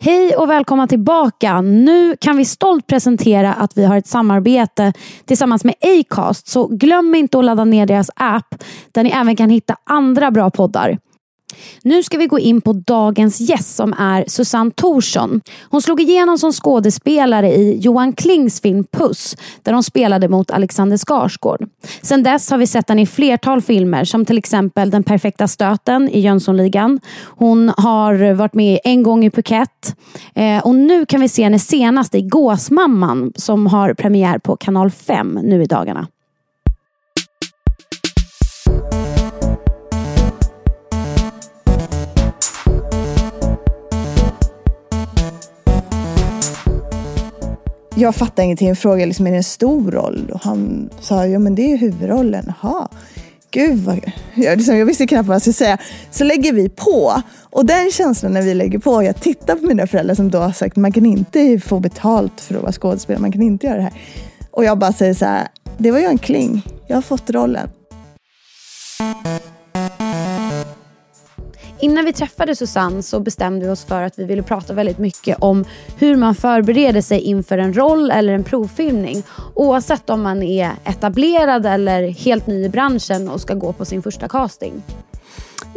[0.00, 1.60] Hej och välkomna tillbaka.
[1.60, 4.92] Nu kan vi stolt presentera att vi har ett samarbete
[5.24, 6.48] tillsammans med Acast.
[6.48, 10.50] Så glöm inte att ladda ner deras app där ni även kan hitta andra bra
[10.50, 10.98] poddar.
[11.82, 15.40] Nu ska vi gå in på dagens gäst som är Susanne Thorsson.
[15.70, 20.96] Hon slog igenom som skådespelare i Johan Klings film Puss där hon spelade mot Alexander
[20.96, 21.68] Skarsgård.
[22.02, 26.08] Sedan dess har vi sett henne i flertal filmer som till exempel Den perfekta stöten
[26.08, 27.00] i Jönssonligan.
[27.24, 29.96] Hon har varit med en gång i Phuket
[30.34, 34.90] eh, och nu kan vi se henne senast i Gåsmamman som har premiär på kanal
[34.90, 36.06] 5 nu i dagarna.
[47.98, 48.68] Jag fattade ingenting.
[48.68, 50.30] Jag frågade liksom, är det en stor roll?
[50.34, 52.52] Och han sa, ja men det är ju huvudrollen.
[52.62, 52.88] Jaha.
[53.50, 54.12] Gud vad...
[54.34, 55.78] Jag, liksom, jag visste knappt vad jag skulle säga.
[56.10, 57.22] Så lägger vi på.
[57.40, 59.02] Och den känslan när vi lägger på.
[59.02, 62.54] Jag tittar på mina föräldrar som då har sagt, man kan inte få betalt för
[62.54, 63.20] att vara skådespelare.
[63.20, 64.02] Man kan inte göra det här.
[64.50, 66.66] Och jag bara säger så här, det var ju en Kling.
[66.86, 67.70] Jag har fått rollen.
[71.80, 75.36] Innan vi träffade Susanne så bestämde vi oss för att vi ville prata väldigt mycket
[75.40, 75.64] om
[75.98, 79.22] hur man förbereder sig inför en roll eller en provfilmning.
[79.54, 84.02] Oavsett om man är etablerad eller helt ny i branschen och ska gå på sin
[84.02, 84.82] första casting.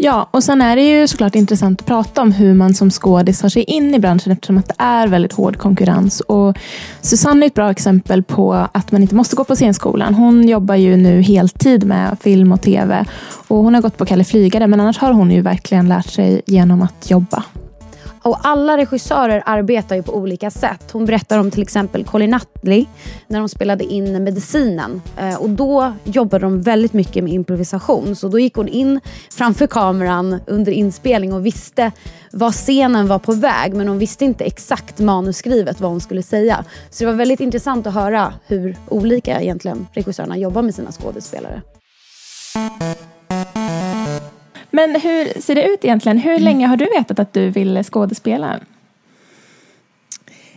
[0.04, 3.40] Ja, och sen är det ju såklart intressant att prata om hur man som skådis
[3.40, 6.20] tar sig in i branschen eftersom att det är väldigt hård konkurrens.
[6.20, 6.58] Och
[7.02, 10.14] Susanne är ett bra exempel på att man inte måste gå på scenskolan.
[10.14, 13.06] Hon jobbar ju nu heltid med film och tv
[13.48, 16.42] och hon har gått på Kalle Flygare men annars har hon ju verkligen lärt sig
[16.46, 17.44] genom att jobba.
[18.24, 20.92] Och alla regissörer arbetar ju på olika sätt.
[20.92, 22.86] Hon berättar om till exempel Colin Nutley
[23.28, 25.02] när de spelade in Medicinen.
[25.18, 28.16] Eh, och då jobbade de väldigt mycket med improvisation.
[28.16, 29.00] Så då gick hon in
[29.32, 31.92] framför kameran under inspelning och visste
[32.32, 33.74] vad scenen var på väg.
[33.74, 36.66] Men hon visste inte exakt manusskrivet vad hon skulle säga.
[36.90, 41.62] Så det var väldigt intressant att höra hur olika egentligen regissörerna jobbar med sina skådespelare.
[44.72, 46.18] Men hur ser det ut egentligen?
[46.18, 48.60] Hur länge har du vetat att du vill skådespela?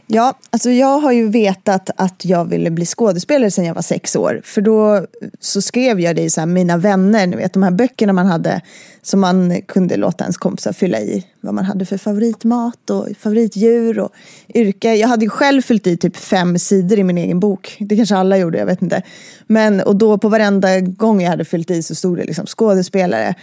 [0.07, 4.17] Ja, alltså jag har ju vetat att jag ville bli skådespelare sedan jag var sex
[4.17, 4.41] år.
[4.45, 5.07] För då
[5.41, 8.27] så skrev jag det i så här, Mina vänner, ni vet de här böckerna man
[8.27, 8.61] hade
[9.03, 13.99] som man kunde låta ens kompisar fylla i vad man hade för favoritmat och favoritdjur
[13.99, 14.13] och
[14.55, 14.95] yrke.
[14.95, 17.77] Jag hade ju själv fyllt i typ fem sidor i min egen bok.
[17.81, 19.03] Det kanske alla gjorde, jag vet inte.
[19.47, 23.35] Men, och då på varenda gång jag hade fyllt i så stod det liksom skådespelare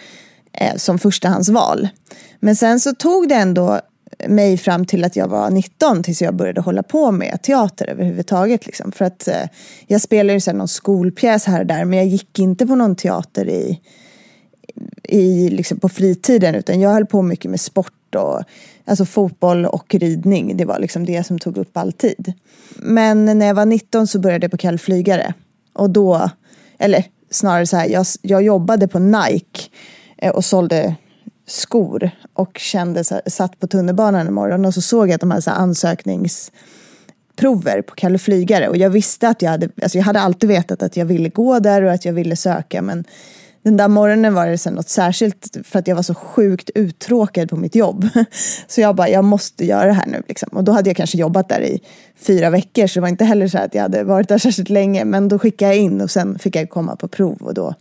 [0.53, 1.88] eh, som förstahandsval.
[2.39, 3.81] Men sen så tog det ändå
[4.28, 8.66] mig fram till att jag var 19 tills jag började hålla på med teater överhuvudtaget.
[8.66, 8.91] Liksom.
[8.91, 9.44] För att eh,
[9.88, 12.95] jag spelade ju sen någon skolpjäs här och där men jag gick inte på någon
[12.95, 13.79] teater i,
[15.03, 18.44] i, liksom på fritiden utan jag höll på mycket med sport och
[18.85, 20.57] alltså fotboll och ridning.
[20.57, 22.34] Det var liksom det som tog upp all tid.
[22.75, 25.34] Men när jag var 19 så började jag på Kall Flygare
[25.73, 26.29] och då,
[26.78, 29.61] eller snarare så här, jag, jag jobbade på Nike
[30.22, 30.96] Eh, och sålde
[31.48, 35.22] skor och kände så här, satt på tunnelbanan en morgon och så såg jag att
[35.22, 39.97] de hade så här ansökningsprover på Kalle Flygare och jag visste att jag hade, alltså
[39.97, 43.06] jag hade alltid vetat att jag ville gå där och att jag ville söka men
[43.64, 47.50] den där morgonen var det sen något särskilt för att jag var så sjukt uttråkad
[47.50, 48.08] på mitt jobb.
[48.67, 50.24] Så jag bara, jag måste göra det här nu.
[50.28, 50.50] Liksom.
[50.52, 51.79] Och då hade jag kanske jobbat där i
[52.20, 55.06] fyra veckor så det var inte heller så att jag hade varit där särskilt länge.
[55.06, 57.76] Men då skickade jag in och sen fick jag komma på prov och då,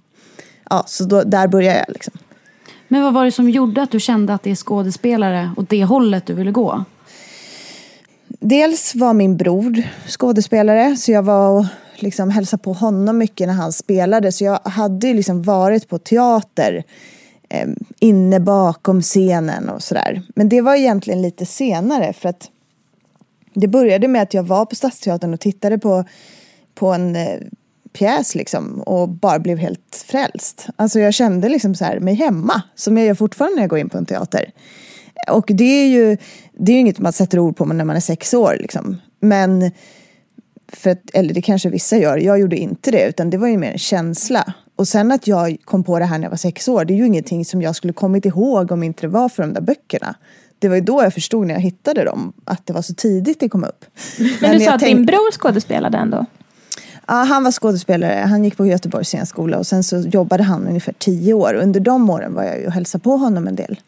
[0.71, 2.15] ja, så då, där började jag liksom.
[2.93, 5.85] Men vad var det som gjorde att du kände att det är skådespelare och det
[5.85, 6.85] hållet du ville gå?
[8.29, 11.65] Dels var min bror skådespelare så jag var och
[11.95, 14.33] liksom hälsade på honom mycket när han spelade.
[14.33, 16.85] Så jag hade ju liksom varit på teater
[17.49, 17.69] eh,
[18.01, 20.23] inne bakom scenen och sådär.
[20.35, 22.51] Men det var egentligen lite senare för att
[23.55, 26.05] det började med att jag var på Stadsteatern och tittade på,
[26.75, 27.41] på en eh,
[27.93, 30.67] pjäs liksom och bara blev helt frälst.
[30.77, 33.79] Alltså jag kände liksom så här mig hemma, som jag gör fortfarande när jag går
[33.79, 34.53] in på en teater.
[35.31, 36.17] Och det är ju,
[36.53, 39.01] det är ju inget man sätter ord på när man är sex år liksom.
[39.21, 39.71] Men,
[40.73, 43.59] för att, eller det kanske vissa gör, jag gjorde inte det utan det var ju
[43.59, 44.55] mer en känsla.
[44.77, 46.97] Och sen att jag kom på det här när jag var sex år, det är
[46.97, 50.15] ju ingenting som jag skulle kommit ihåg om inte det var för de där böckerna.
[50.59, 53.41] Det var ju då jag förstod när jag hittade dem, att det var så tidigt
[53.41, 53.85] det kom upp.
[54.19, 54.97] Men, Men du sa att tänk...
[54.97, 56.27] din bror skådespelade ändå?
[57.11, 58.25] Ja, han var skådespelare.
[58.29, 61.55] Han gick på Göteborgs scenskola och sen så jobbade han ungefär tio år.
[61.55, 63.81] Under de åren var jag ju och hälsade på honom en del.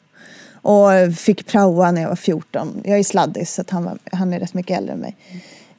[0.55, 2.81] Och fick praoa när jag var 14.
[2.85, 5.17] Jag är sladdis så han, var, han är rätt mycket äldre än mig.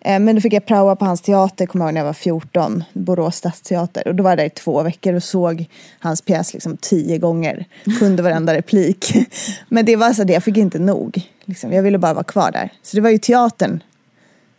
[0.02, 2.14] Eh, men då fick jag praoa på hans teater, kommer jag ihåg när jag var
[2.14, 4.08] 14, Borås stadsteater.
[4.08, 5.66] Och då var jag där i två veckor och såg
[6.00, 7.66] hans pjäs liksom tio gånger.
[8.00, 9.14] Kunde varenda replik.
[9.70, 11.22] Men det var så det, jag fick inte nog.
[11.46, 11.74] Liksom.
[11.74, 12.70] Jag ville bara vara kvar där.
[12.84, 13.84] Så det var ju teatern.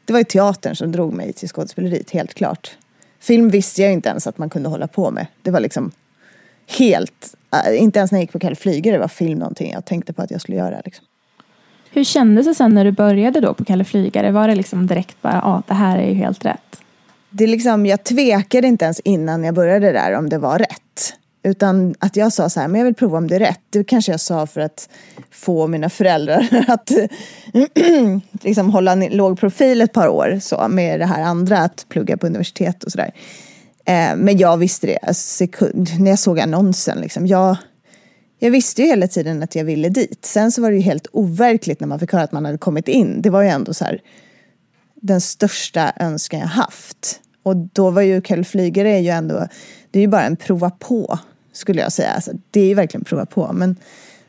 [0.05, 2.77] Det var ju teatern som drog mig till skådespeleriet, helt klart.
[3.21, 5.27] Film visste jag inte ens att man kunde hålla på med.
[5.43, 5.91] Det var liksom
[6.79, 10.13] helt, äh, inte ens när jag gick på Kalle Flygare var film någonting jag tänkte
[10.13, 10.81] på att jag skulle göra.
[10.85, 11.05] Liksom.
[11.91, 14.31] Hur kändes det sen när du började då på Kalle Flygare?
[14.31, 16.81] Var det liksom direkt bara, ja det här är ju helt rätt?
[17.31, 21.15] Det liksom, jag tvekade inte ens innan jag började där om det var rätt.
[21.47, 23.61] Utan att jag sa så här, men jag vill prova om det är rätt.
[23.71, 24.89] Det kanske jag sa för att
[25.31, 26.91] få mina föräldrar att
[28.43, 32.27] liksom hålla låg profil ett par år så med det här andra, att plugga på
[32.27, 33.13] universitet och sådär.
[33.85, 37.01] Eh, men jag visste det, alltså, sekund, när jag såg annonsen.
[37.01, 37.57] Liksom, jag,
[38.39, 40.25] jag visste ju hela tiden att jag ville dit.
[40.25, 42.89] Sen så var det ju helt overkligt när man fick höra att man hade kommit
[42.89, 43.23] in.
[43.23, 44.01] Det var ju ändå så här,
[44.95, 47.21] den största önskan jag haft.
[47.43, 49.49] Och då var ju Kalle Flygare är ju ändå,
[49.91, 51.19] det är ju bara en prova på
[51.55, 52.11] skulle jag säga.
[52.11, 53.53] Alltså, det är ju verkligen prova på.
[53.53, 53.77] Men,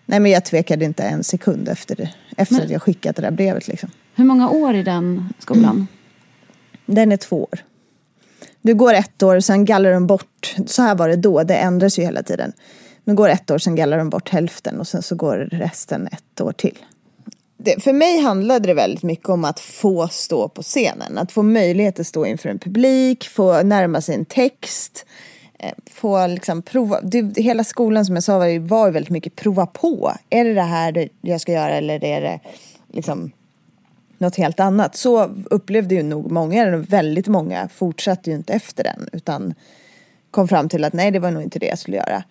[0.06, 3.31] nej, men jag tvekade inte en sekund efter, det, efter att jag skickat det där
[3.31, 3.68] brevet.
[3.68, 3.89] Liksom.
[4.16, 5.88] Hur många år i den skolan?
[6.86, 7.60] Den är två år.
[8.62, 10.56] Du går ett år, sen gallrar de bort.
[10.66, 12.54] Så här var det då, det ändras ju hela tiden.
[13.04, 16.42] Nu går ett år, sen gallrar de bort hälften och sen så går resten ett
[16.42, 16.78] år till.
[17.57, 21.18] Det, för mig handlade det väldigt mycket om att få stå på scenen.
[21.18, 25.06] Att få möjlighet att stå inför en publik, få närma sig en text.
[25.60, 27.02] Eh, få liksom prova.
[27.02, 30.12] Du, hela skolan som jag sa var, var väldigt mycket prova på.
[30.30, 32.40] Är det det här jag ska göra eller är det
[32.92, 33.31] liksom
[34.18, 34.96] något helt annat?
[34.96, 39.54] Så upplevde ju nog många, väldigt många fortsatte ju inte efter den utan
[40.31, 42.24] kom fram till att nej det var nog inte det jag skulle göra.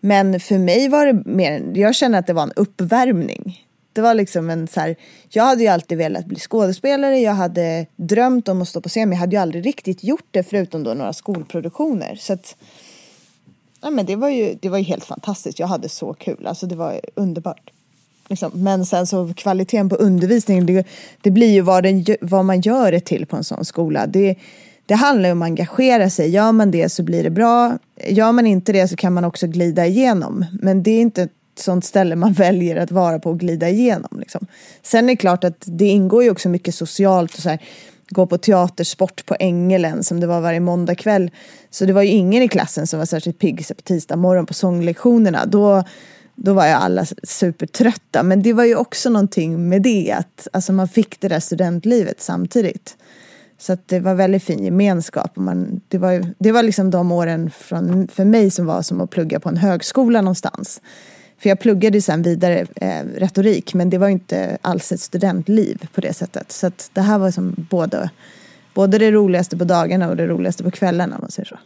[0.00, 3.63] Men för mig var det mer, jag känner att det var en uppvärmning.
[3.94, 4.96] Det var liksom en så här,
[5.28, 9.08] jag hade ju alltid velat bli skådespelare, jag hade drömt om att stå på scen,
[9.08, 12.16] men jag hade ju aldrig riktigt gjort det förutom då några skolproduktioner.
[12.20, 12.56] Så att,
[13.82, 16.66] ja men det var ju, det var ju helt fantastiskt, jag hade så kul, alltså
[16.66, 17.70] det var underbart.
[18.28, 18.50] Liksom.
[18.54, 20.86] Men sen så kvaliteten på undervisningen, det,
[21.20, 24.06] det blir ju vad, den, vad man gör det till på en sån skola.
[24.06, 24.36] Det,
[24.86, 26.30] det handlar ju om att engagera sig.
[26.30, 27.78] Gör man det så blir det bra.
[28.08, 30.44] Gör man inte det så kan man också glida igenom.
[30.62, 31.28] Men det är inte
[31.58, 34.20] sånt ställe man väljer att vara på och glida igenom.
[34.20, 34.46] Liksom.
[34.82, 37.58] Sen är det klart att det ingår ju också mycket socialt och så här,
[38.08, 41.30] gå på teatersport på Ängelen som det var varje måndagkväll.
[41.70, 44.54] Så det var ju ingen i klassen som var särskilt pigg på tisdag morgon på
[44.54, 45.46] sånglektionerna.
[45.46, 45.84] Då,
[46.34, 48.22] då var ju alla supertrötta.
[48.22, 52.20] Men det var ju också någonting med det att alltså man fick det där studentlivet
[52.20, 52.96] samtidigt.
[53.58, 55.36] Så att det var väldigt fin gemenskap.
[55.36, 59.10] Man, det, var, det var liksom de åren från, för mig som var som att
[59.10, 60.80] plugga på en högskola någonstans.
[61.44, 66.00] För jag pluggade sen vidare eh, retorik men det var inte alls ett studentliv på
[66.00, 66.52] det sättet.
[66.52, 68.10] Så att det här var som både,
[68.74, 71.58] både det roligaste på dagarna och det roligaste på kvällarna om man säger så.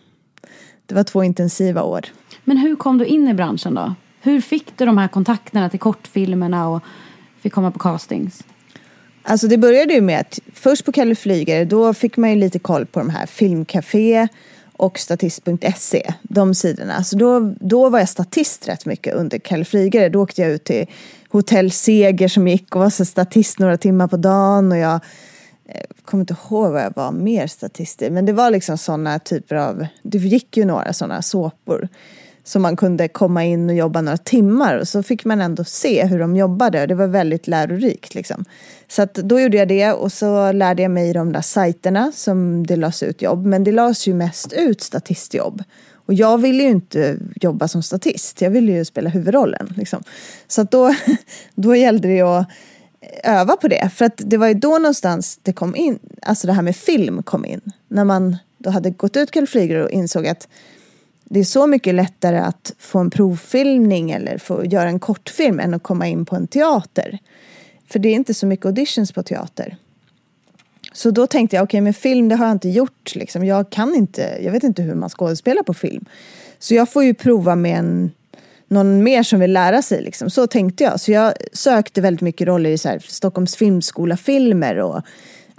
[0.87, 2.07] Det var två intensiva år.
[2.45, 3.95] Men hur kom du in i branschen då?
[4.21, 6.83] Hur fick du de här kontakterna till kortfilmerna och
[7.41, 8.45] fick komma på castings?
[9.23, 12.59] Alltså det började ju med att först på Kalle Flygare då fick man ju lite
[12.59, 14.29] koll på de här filmcafé
[14.79, 17.05] och statist.se, de sidorna.
[17.05, 20.09] Så då, då var jag statist rätt mycket under Kalle Flygare.
[20.09, 20.87] Då åkte jag ut till
[21.29, 25.01] Hotell Seger som gick och var så statist några timmar på dagen och jag
[25.73, 28.11] jag kommer inte ihåg vad jag var mer statist i.
[28.11, 31.89] Men det var liksom sådana typer av, det gick ju några sådana såpor.
[32.49, 36.05] Så man kunde komma in och jobba några timmar och så fick man ändå se
[36.07, 38.15] hur de jobbade och det var väldigt lärorikt.
[38.15, 38.45] Liksom.
[38.89, 42.67] Så att då gjorde jag det och så lärde jag mig de där sajterna som
[42.67, 43.47] det lades ut jobb.
[43.47, 45.63] Men det lades ju mest ut statistjobb.
[45.93, 49.75] Och jag ville ju inte jobba som statist, jag ville ju spela huvudrollen.
[49.77, 50.03] Liksom.
[50.47, 50.95] Så att då,
[51.55, 52.47] då gällde det att
[53.25, 53.91] öva på det.
[53.95, 57.23] För att det var ju då någonstans det kom in, alltså det här med film
[57.23, 57.61] kom in.
[57.89, 60.49] När man då hade gått ut Kalle Flyger och insåg att
[61.31, 65.75] det är så mycket lättare att få en provfilmning eller få göra en kortfilm än
[65.75, 67.19] att komma in på en teater.
[67.89, 69.77] För det är inte så mycket auditions på teater.
[70.93, 73.15] Så då tänkte jag, okej okay, men film det har jag inte gjort.
[73.15, 73.45] Liksom.
[73.45, 76.05] Jag kan inte, jag vet inte hur man skådespelar på film.
[76.59, 78.11] Så jag får ju prova med en,
[78.69, 80.03] någon mer som vill lära sig.
[80.03, 80.31] Liksom.
[80.31, 81.01] Så tänkte jag.
[81.01, 85.03] Så jag sökte väldigt mycket roller i så här, Stockholms filmskola-filmer och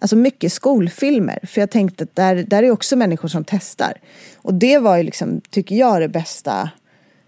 [0.02, 1.40] alltså mycket skolfilmer.
[1.44, 3.94] För jag tänkte att där, där är också människor som testar.
[4.38, 6.70] Och det var ju liksom, tycker jag, det bästa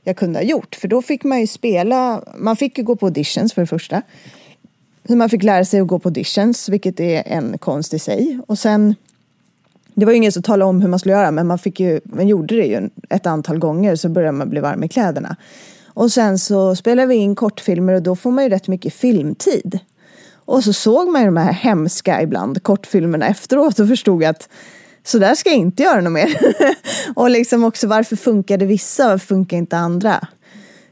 [0.03, 0.75] jag kunde ha gjort.
[0.75, 4.01] För då fick man ju spela, man fick ju gå på auditions för det första.
[5.07, 8.39] Så man fick lära sig att gå på auditions, vilket är en konst i sig.
[8.47, 8.95] Och sen,
[9.93, 12.01] det var ju ingen som talade om hur man skulle göra, men man, fick ju,
[12.03, 15.35] man gjorde det ju ett antal gånger så började man bli varm i kläderna.
[15.93, 19.79] Och sen så spelade vi in kortfilmer och då får man ju rätt mycket filmtid.
[20.51, 24.49] Och så såg man ju de här hemska ibland kortfilmerna efteråt och förstod att
[25.03, 26.37] så där ska jag inte göra något mer.
[27.15, 30.27] och liksom också varför funkade vissa, varför funkar inte andra?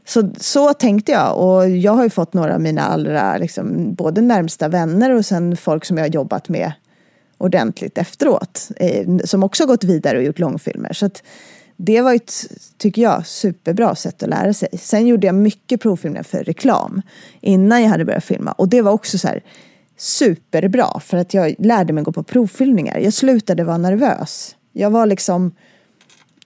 [0.06, 4.20] Så, så tänkte jag och jag har ju fått några av mina allra, liksom, både
[4.20, 6.72] närmsta vänner och sen folk som jag har jobbat med
[7.38, 8.68] ordentligt efteråt.
[8.76, 10.92] Eh, som också har gått vidare och gjort långfilmer.
[10.92, 11.22] Så att
[11.82, 12.32] det var ett,
[12.78, 14.68] tycker jag, superbra sätt att lära sig.
[14.78, 17.02] Sen gjorde jag mycket provfilmer för reklam
[17.40, 18.52] innan jag hade börjat filma.
[18.52, 19.42] Och det var också så här
[19.96, 22.98] superbra för att jag lärde mig gå på provfilmningar.
[22.98, 24.56] Jag slutade vara nervös.
[24.72, 25.52] Jag var liksom,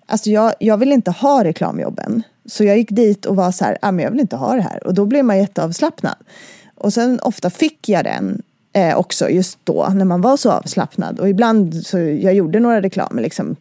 [0.07, 2.23] alltså jag, jag ville inte ha reklamjobben.
[2.47, 4.63] Så jag gick dit och var så här, ah, men jag vill inte ha det
[4.63, 4.87] här.
[4.87, 6.17] Och då blev man jätteavslappnad.
[6.75, 11.21] Och sen ofta fick jag den eh, också just då när man var så avslappnad.
[11.21, 13.57] Och ibland så jag gjorde några reklamer liksom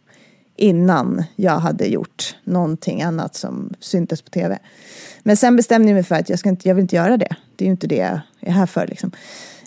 [0.56, 4.58] innan jag hade gjort någonting annat som syntes på tv.
[5.22, 7.36] Men sen bestämde jag mig för att jag, ska inte, jag vill inte göra det.
[7.56, 8.86] Det är ju inte det jag är här för.
[8.86, 9.10] Liksom.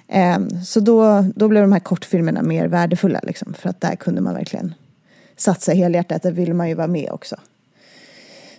[0.08, 3.20] Ehm, så då, då blev de här kortfilmerna mer värdefulla.
[3.24, 4.74] Liksom, för att där kunde man verkligen
[5.36, 6.24] satsa helhjärtat.
[6.24, 7.36] Där ville man ju vara med också.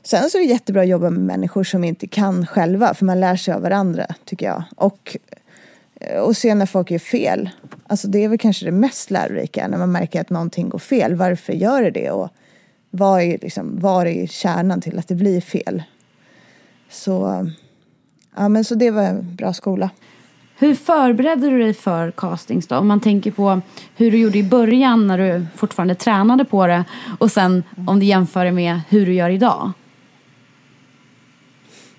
[0.03, 2.95] Sen så är det jättebra att jobba med människor som inte kan själva.
[2.95, 4.63] För man lär sig av varandra, tycker jag.
[4.77, 5.17] Och,
[6.21, 7.51] och se när folk gör fel.
[7.87, 9.69] Alltså det är väl kanske det mest lärorika.
[9.69, 11.15] När man märker att någonting går fel.
[11.15, 12.11] Varför gör det det?
[12.11, 12.29] Och
[12.91, 15.83] vad är, liksom, vad är kärnan till att det blir fel?
[16.91, 17.47] Så,
[18.37, 19.91] ja, men så det var en bra skola.
[20.59, 22.77] Hur förberedde du dig för castings då?
[22.77, 23.61] Om man tänker på
[23.97, 26.85] hur du gjorde i början när du fortfarande tränade på det
[27.19, 29.73] och sen om du jämför det med hur du gör idag.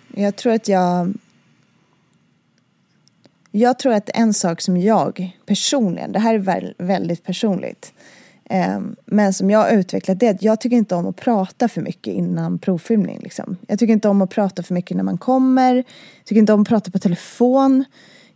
[0.07, 1.13] Jag tror att jag...
[3.51, 7.93] Jag tror att en sak som jag personligen, det här är väldigt personligt,
[8.49, 11.67] ehm, men som jag har utvecklat det är att jag tycker inte om att prata
[11.67, 13.19] för mycket innan provfilmning.
[13.23, 13.57] Liksom.
[13.67, 15.75] Jag tycker inte om att prata för mycket när man kommer.
[15.75, 17.85] Jag tycker inte om att prata på telefon.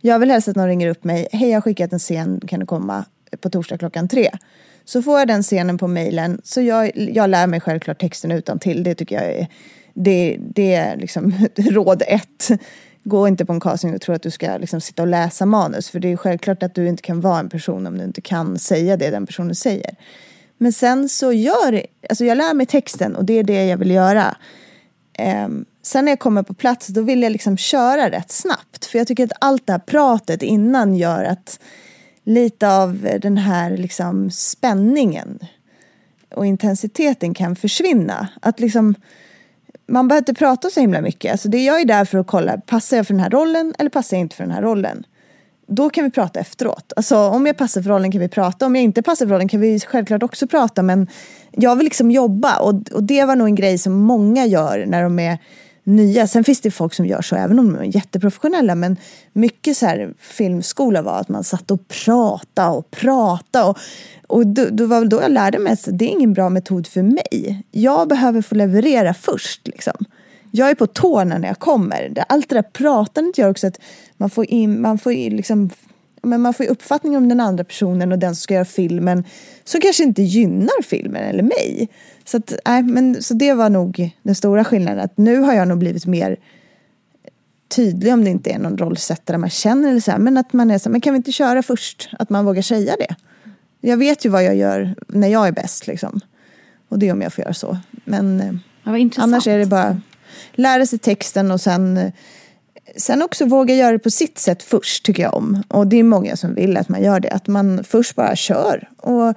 [0.00, 1.28] Jag vill helst att någon ringer upp mig.
[1.32, 2.40] Hej, jag har skickat en scen.
[2.46, 3.04] Kan du komma
[3.40, 4.30] på torsdag klockan tre?
[4.84, 6.40] Så får jag den scenen på mejlen.
[6.44, 8.82] Så jag, jag lär mig självklart texten utan till.
[8.82, 9.46] Det tycker jag är,
[9.94, 12.50] det, det är liksom råd ett.
[13.04, 15.90] Gå inte på en casting och tro att du ska liksom sitta och läsa manus.
[15.90, 18.58] För det är självklart att du inte kan vara en person om du inte kan
[18.58, 19.96] säga det den personen säger.
[20.58, 23.90] Men sen så gör, alltså jag lär mig texten och det är det jag vill
[23.90, 24.36] göra.
[25.46, 28.84] Um, Sen när jag kommer på plats då vill jag liksom köra rätt snabbt.
[28.84, 31.60] För jag tycker att allt det här pratet innan gör att
[32.24, 35.38] lite av den här liksom spänningen
[36.34, 38.28] och intensiteten kan försvinna.
[38.40, 38.94] Att liksom,
[39.86, 41.32] man behöver inte prata så himla mycket.
[41.32, 43.90] Alltså det jag är där för att kolla, passar jag för den här rollen eller
[43.90, 45.06] passar jag inte för den här rollen?
[45.66, 46.92] Då kan vi prata efteråt.
[46.96, 49.48] Alltså om jag passar för rollen kan vi prata, om jag inte passar för rollen
[49.48, 50.82] kan vi självklart också prata.
[50.82, 51.06] Men
[51.50, 55.02] jag vill liksom jobba och, och det var nog en grej som många gör när
[55.02, 55.38] de är
[55.84, 56.26] nya.
[56.26, 58.74] Sen finns det folk som gör så även om de är jätteprofessionella.
[58.74, 58.96] Men
[59.32, 63.64] mycket så här filmskola var att man satt och pratade och pratade.
[63.64, 63.78] Och,
[64.26, 66.86] och då, då var väl då jag lärde mig att det är ingen bra metod
[66.86, 67.62] för mig.
[67.70, 69.68] Jag behöver få leverera först.
[69.68, 70.04] Liksom.
[70.50, 72.24] Jag är på tårna när jag kommer.
[72.28, 73.80] Allt det där pratandet gör också att
[74.16, 75.70] man får, in, man får liksom
[76.24, 79.24] men man får ju uppfattning om den andra personen och den som ska göra filmen
[79.64, 81.88] som kanske inte gynnar filmen eller mig.
[82.24, 85.04] Så, att, äh, men, så det var nog den stora skillnaden.
[85.04, 86.36] Att nu har jag nog blivit mer
[87.68, 89.88] tydlig om det inte är någon rollsättare man känner.
[89.90, 92.08] Eller så här, men att man är så här, men kan vi inte köra först?
[92.18, 93.14] Att man vågar säga det.
[93.80, 95.86] Jag vet ju vad jag gör när jag är bäst.
[95.86, 96.20] Liksom.
[96.88, 97.78] Och det är om jag får göra så.
[98.04, 100.00] Men ja, annars är det bara
[100.52, 102.12] lära sig texten och sen
[102.96, 105.62] Sen också våga göra det på sitt sätt först tycker jag om.
[105.68, 107.30] Och det är många som vill att man gör det.
[107.30, 108.88] Att man först bara kör.
[108.96, 109.34] Och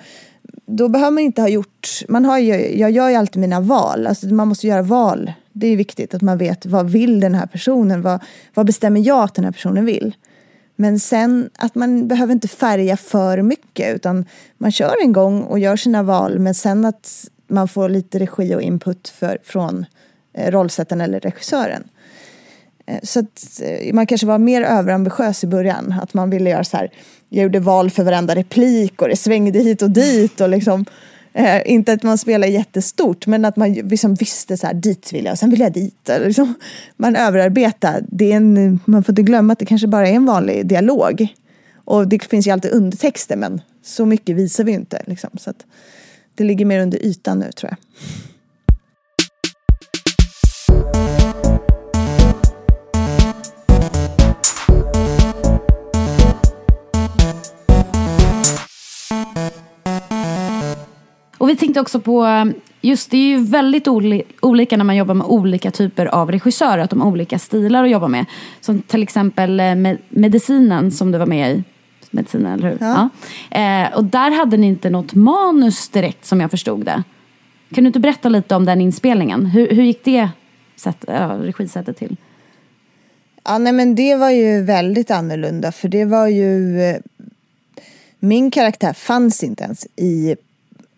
[0.68, 4.08] då behöver man inte ha gjort, man har ju, jag gör ju alltid mina val,
[4.08, 5.32] alltså man måste göra val.
[5.54, 9.24] Det är viktigt att man vet vad vill den här personen, vad, vad bestämmer jag
[9.24, 10.16] att den här personen vill.
[10.76, 14.26] Men sen att man behöver inte färga för mycket utan
[14.58, 18.56] man kör en gång och gör sina val men sen att man får lite regi
[18.56, 19.86] och input för, från
[20.34, 21.84] eh, rollsättaren eller regissören.
[22.88, 25.96] Eh, så att eh, man kanske var mer överambitiös i början.
[26.02, 26.92] Att man ville göra så här,
[27.30, 30.86] jag gjorde val för varenda replik och det svängde hit och dit och liksom
[31.38, 35.26] Eh, inte att man spelar jättestort men att man liksom visste så här dit vill
[35.26, 36.10] jag och sen vill jag dit.
[36.26, 36.54] Liksom,
[36.96, 38.04] man överarbetar.
[38.08, 41.28] Det är en, man får inte glömma att det kanske bara är en vanlig dialog.
[41.86, 45.02] Och det finns ju alltid undertexter men så mycket visar vi ju inte.
[45.06, 45.66] Liksom, så att
[46.36, 47.78] det ligger mer under ytan nu tror jag.
[61.38, 62.28] Och vi tänkte också på,
[62.82, 63.88] just det är ju väldigt
[64.42, 67.90] olika när man jobbar med olika typer av regissörer, att de har olika stilar att
[67.90, 68.26] jobba med.
[68.62, 71.64] Som till exempel eh, med Medicinen som du var med i.
[72.12, 72.78] Medicinen, eller hur?
[72.82, 73.10] Ja.
[73.50, 73.58] ja.
[73.58, 77.04] Eh, och där hade ni inte något manus direkt som jag förstod det.
[77.74, 79.46] Kan du inte berätta lite om den inspelningen?
[79.46, 80.30] Hur, hur gick det
[80.76, 82.18] sätt, ja, regisättet till?
[83.44, 86.98] Ja, nej men det var ju väldigt annorlunda för det var ju eh,
[88.20, 90.36] min karaktär fanns inte ens i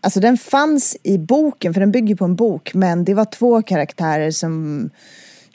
[0.01, 3.61] Alltså den fanns i boken, för den bygger på en bok, men det var två
[3.61, 4.89] karaktärer som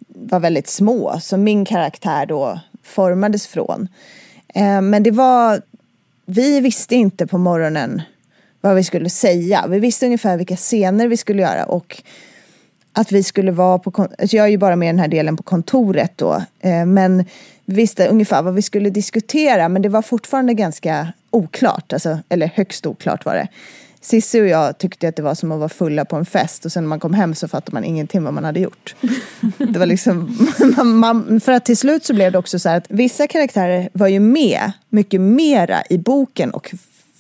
[0.09, 3.89] var väldigt små, som min karaktär då formades från.
[4.55, 5.63] Eh, men det var,
[6.27, 8.03] vi visste inte på morgonen
[8.61, 9.67] vad vi skulle säga.
[9.69, 12.03] Vi visste ungefär vilka scener vi skulle göra och
[12.93, 15.37] att vi skulle vara på, alltså jag är ju bara med i den här delen
[15.37, 17.25] på kontoret då, eh, men
[17.65, 22.47] vi visste ungefär vad vi skulle diskutera, men det var fortfarande ganska oklart, alltså, eller
[22.55, 23.49] högst oklart var det.
[24.05, 26.73] Sissi och jag tyckte att det var som att vara fulla på en fest och
[26.73, 28.95] sen när man kom hem så fattade man ingenting vad man hade gjort.
[29.59, 32.77] Det var liksom, man, man, för att till slut så blev det också så här
[32.77, 36.75] att vissa karaktärer var ju med mycket mera i boken och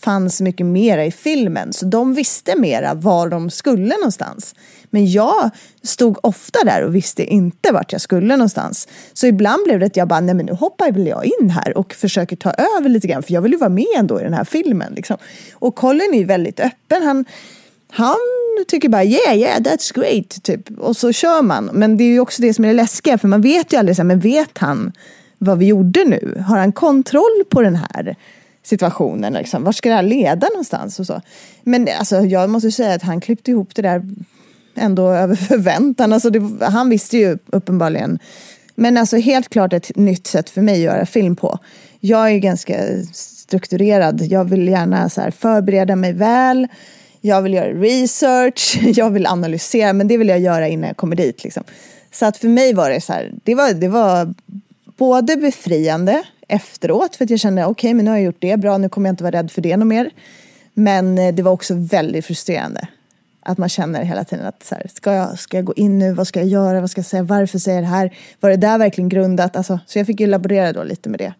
[0.04, 1.72] fanns mycket mera i filmen.
[1.72, 4.54] Så de visste mera var de skulle någonstans.
[4.90, 5.50] Men jag
[5.82, 8.88] stod ofta där och visste inte vart jag skulle någonstans.
[9.12, 11.78] Så ibland blev det att jag bara, nej men nu hoppar väl jag in här
[11.78, 13.22] och försöker ta över lite grann.
[13.22, 14.92] För jag vill ju vara med ändå i den här filmen.
[14.94, 15.16] Liksom.
[15.54, 17.02] Och Colin är ju väldigt öppen.
[17.02, 17.24] Han,
[17.90, 18.16] han
[18.68, 20.42] tycker bara yeah, yeah, that's great.
[20.42, 20.78] Typ.
[20.78, 21.70] Och så kör man.
[21.72, 23.18] Men det är ju också det som är det läskiga.
[23.18, 24.92] För man vet ju aldrig, så här, men vet han
[25.38, 26.42] vad vi gjorde nu?
[26.48, 28.16] Har han kontroll på den här?
[28.64, 29.32] Situationen.
[29.32, 29.64] Liksom.
[29.64, 31.00] Var ska det här leda någonstans?
[31.00, 31.20] Och så.
[31.62, 34.02] Men alltså, jag måste säga att han klippte ihop det där
[34.74, 36.12] ändå över förväntan.
[36.12, 38.18] Alltså, det, han visste ju uppenbarligen.
[38.74, 41.58] Men alltså helt klart ett nytt sätt för mig att göra film på.
[42.00, 42.78] Jag är ganska
[43.12, 44.22] strukturerad.
[44.22, 46.68] Jag vill gärna så här, förbereda mig väl.
[47.20, 48.78] Jag vill göra research.
[48.96, 49.92] Jag vill analysera.
[49.92, 51.44] Men det vill jag göra innan jag kommer dit.
[51.44, 51.64] Liksom.
[52.12, 53.32] Så att för mig var det så här.
[53.44, 54.34] Det var, det var
[54.96, 58.56] både befriande efteråt för att jag kände okej okay, men nu har jag gjort det
[58.56, 60.10] bra, nu kommer jag inte vara rädd för det något mer.
[60.74, 62.88] Men eh, det var också väldigt frustrerande.
[63.40, 66.12] Att man känner hela tiden att så här, ska, jag, ska jag gå in nu,
[66.12, 68.56] vad ska jag göra, vad ska jag säga, varför säger jag det här, var det
[68.56, 69.56] där verkligen grundat?
[69.56, 71.32] Alltså, så jag fick ju laborera då lite med det.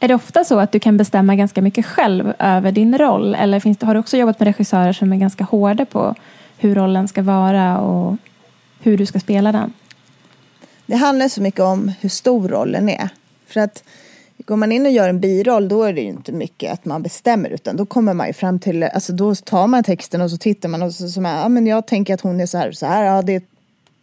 [0.00, 3.34] Är det ofta så att du kan bestämma ganska mycket själv över din roll?
[3.34, 6.14] Eller finns det, har du också jobbat med regissörer som är ganska hårda på
[6.58, 8.16] hur rollen ska vara och
[8.80, 9.72] hur du ska spela den?
[10.86, 13.08] Det handlar så mycket om hur stor rollen är.
[13.46, 13.84] För att
[14.38, 17.02] går man in och gör en biroll då är det ju inte mycket att man
[17.02, 20.36] bestämmer utan då kommer man ju fram till, alltså då tar man texten och så
[20.36, 22.74] tittar man och så, så ja men jag tänker att hon är så här och
[22.74, 23.44] så här, ja det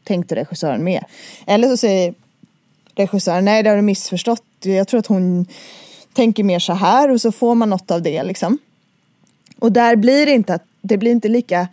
[0.03, 1.03] tänkte regissören med.
[1.47, 2.13] Eller så säger
[2.95, 5.45] regissören, nej det har du missförstått, jag tror att hon
[6.13, 8.57] tänker mer så här och så får man något av det liksom.
[9.59, 11.67] Och där blir det inte att, det blir inte lika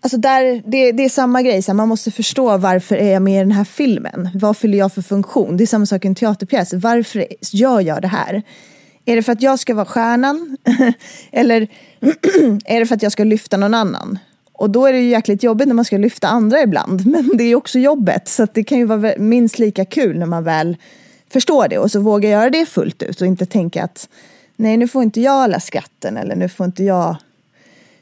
[0.00, 3.34] Alltså där, det, det är samma grej, så man måste förstå varför är jag med
[3.34, 4.28] i den här filmen?
[4.34, 5.56] Vad fyller jag för funktion?
[5.56, 6.74] Det är samma sak i en teaterpjäs.
[6.74, 8.42] Varför gör jag det här?
[9.04, 10.56] Är det för att jag ska vara stjärnan?
[11.32, 11.60] Eller
[12.64, 14.18] är det för att jag ska lyfta någon annan?
[14.52, 17.06] Och då är det ju jäkligt jobbigt när man ska lyfta andra ibland.
[17.06, 18.28] Men det är ju också jobbet.
[18.28, 20.76] Så det kan ju vara minst lika kul när man väl
[21.32, 21.78] förstår det.
[21.78, 24.08] Och så vågar göra det fullt ut och inte tänka att
[24.56, 27.16] nej nu får inte jag alla skatten eller nu får inte jag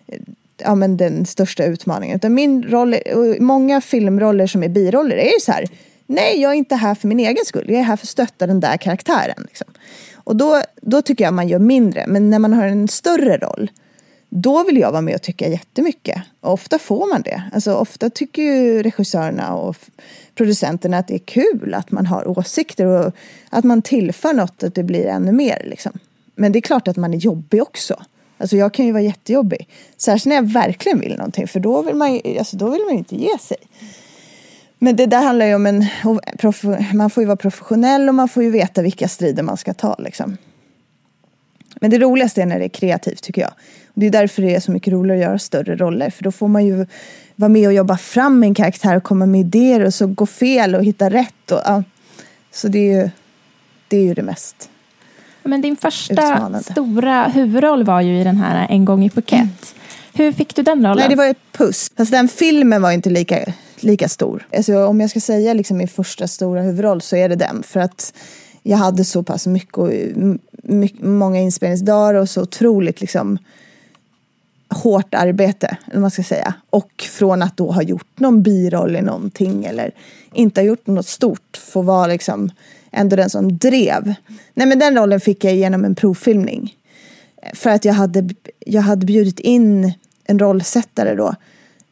[0.06, 0.20] eh,
[0.56, 2.16] ja, men den största utmaningen.
[2.16, 2.96] Utan min roll,
[3.40, 5.66] många filmroller som är biroller är ju så här,
[6.06, 8.46] nej jag är inte här för min egen skull, jag är här för att stötta
[8.46, 9.44] den där karaktären.
[9.48, 9.66] Liksom.
[10.14, 13.70] Och då, då tycker jag man gör mindre, men när man har en större roll,
[14.28, 16.22] då vill jag vara med och tycka jättemycket.
[16.40, 17.42] Och ofta får man det.
[17.52, 19.76] Alltså ofta tycker ju regissörerna och
[20.34, 23.12] producenterna att det är kul att man har åsikter och
[23.50, 25.62] att man tillför något, att det blir ännu mer.
[25.64, 25.92] Liksom.
[26.34, 28.02] Men det är klart att man är jobbig också.
[28.38, 29.68] Alltså jag kan ju vara jättejobbig.
[29.96, 32.92] Särskilt när jag verkligen vill någonting för då vill man ju, alltså då vill man
[32.92, 33.56] ju inte ge sig.
[34.78, 35.86] Men det där handlar ju om en,
[36.94, 39.96] man får ju vara professionell och man får ju veta vilka strider man ska ta
[39.98, 40.36] liksom.
[41.80, 43.50] Men det roligaste är när det är kreativt tycker jag.
[43.86, 46.10] Och det är därför det är så mycket roligare att göra större roller.
[46.10, 46.86] För då får man ju
[47.36, 50.74] vara med och jobba fram en karaktär och komma med idéer och så gå fel
[50.74, 51.50] och hitta rätt.
[51.50, 51.82] Och, ja.
[52.52, 53.10] Så det är ju
[53.88, 54.70] det, är ju det mest
[55.46, 59.40] men din första stora huvudroll var ju i den här En gång i Phuket.
[59.40, 59.50] Mm.
[60.14, 60.96] Hur fick du den rollen?
[60.96, 61.90] Nej, det var ett puss.
[61.96, 64.46] Fast den filmen var inte lika, lika stor.
[64.56, 67.62] Alltså, om jag ska säga liksom min första stora huvudroll så är det den.
[67.62, 68.12] För att
[68.62, 69.76] jag hade så pass mycket,
[70.62, 73.38] mycket många inspelningsdagar och så otroligt liksom
[74.68, 76.54] hårt arbete, eller man ska säga.
[76.70, 79.90] Och från att då ha gjort någon biroll i någonting eller
[80.32, 82.50] inte ha gjort något stort, få vara liksom
[82.96, 84.14] ändå den som drev.
[84.54, 86.74] Nej men den rollen fick jag genom en provfilmning.
[87.54, 89.92] För att jag hade, jag hade bjudit in
[90.24, 91.34] en rollsättare då,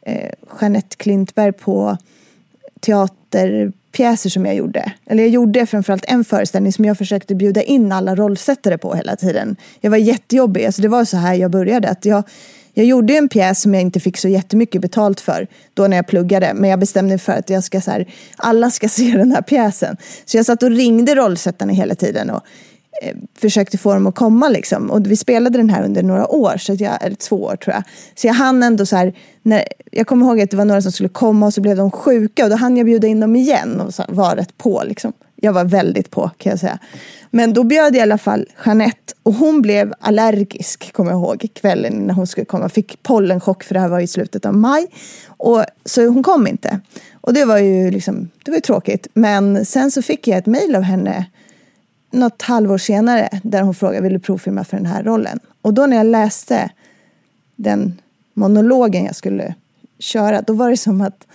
[0.02, 1.98] eh, Jeanette Klintberg på
[2.80, 4.92] teaterpjäser som jag gjorde.
[5.06, 9.16] Eller jag gjorde framförallt en föreställning som jag försökte bjuda in alla rollsättare på hela
[9.16, 9.56] tiden.
[9.80, 11.88] Jag var jättejobbig, alltså det var så här jag började.
[11.88, 12.24] Att jag,
[12.74, 16.06] jag gjorde en pjäs som jag inte fick så jättemycket betalt för då när jag
[16.06, 16.54] pluggade.
[16.54, 19.42] Men jag bestämde mig för att jag ska så här, alla ska se den här
[19.42, 19.96] pjäsen.
[20.24, 22.42] Så jag satt och ringde rollsättarna hela tiden och
[23.02, 24.90] eh, försökte få dem att komma liksom.
[24.90, 27.82] Och vi spelade den här under några år, så jag, eller två år tror jag.
[28.14, 30.92] Så jag hann ändå så här, när, jag kommer ihåg att det var några som
[30.92, 33.80] skulle komma och så blev de sjuka och då hann jag bjuda in dem igen
[33.80, 35.12] och var rätt på liksom.
[35.44, 36.78] Jag var väldigt på kan jag säga.
[37.30, 41.48] Men då bjöd jag i alla fall Jeanette och hon blev allergisk, kommer jag ihåg,
[41.54, 42.68] kvällen när hon skulle komma.
[42.68, 44.86] Fick pollenchock för det här var i slutet av maj.
[45.26, 46.80] Och, så hon kom inte.
[47.20, 49.06] Och det var ju liksom, det var ju tråkigt.
[49.14, 51.26] Men sen så fick jag ett mejl av henne
[52.10, 55.40] något halvår senare där hon frågade vill du provfilma för den här rollen.
[55.62, 56.70] Och då när jag läste
[57.56, 58.00] den
[58.34, 59.54] monologen jag skulle
[59.98, 61.26] köra, då var det som att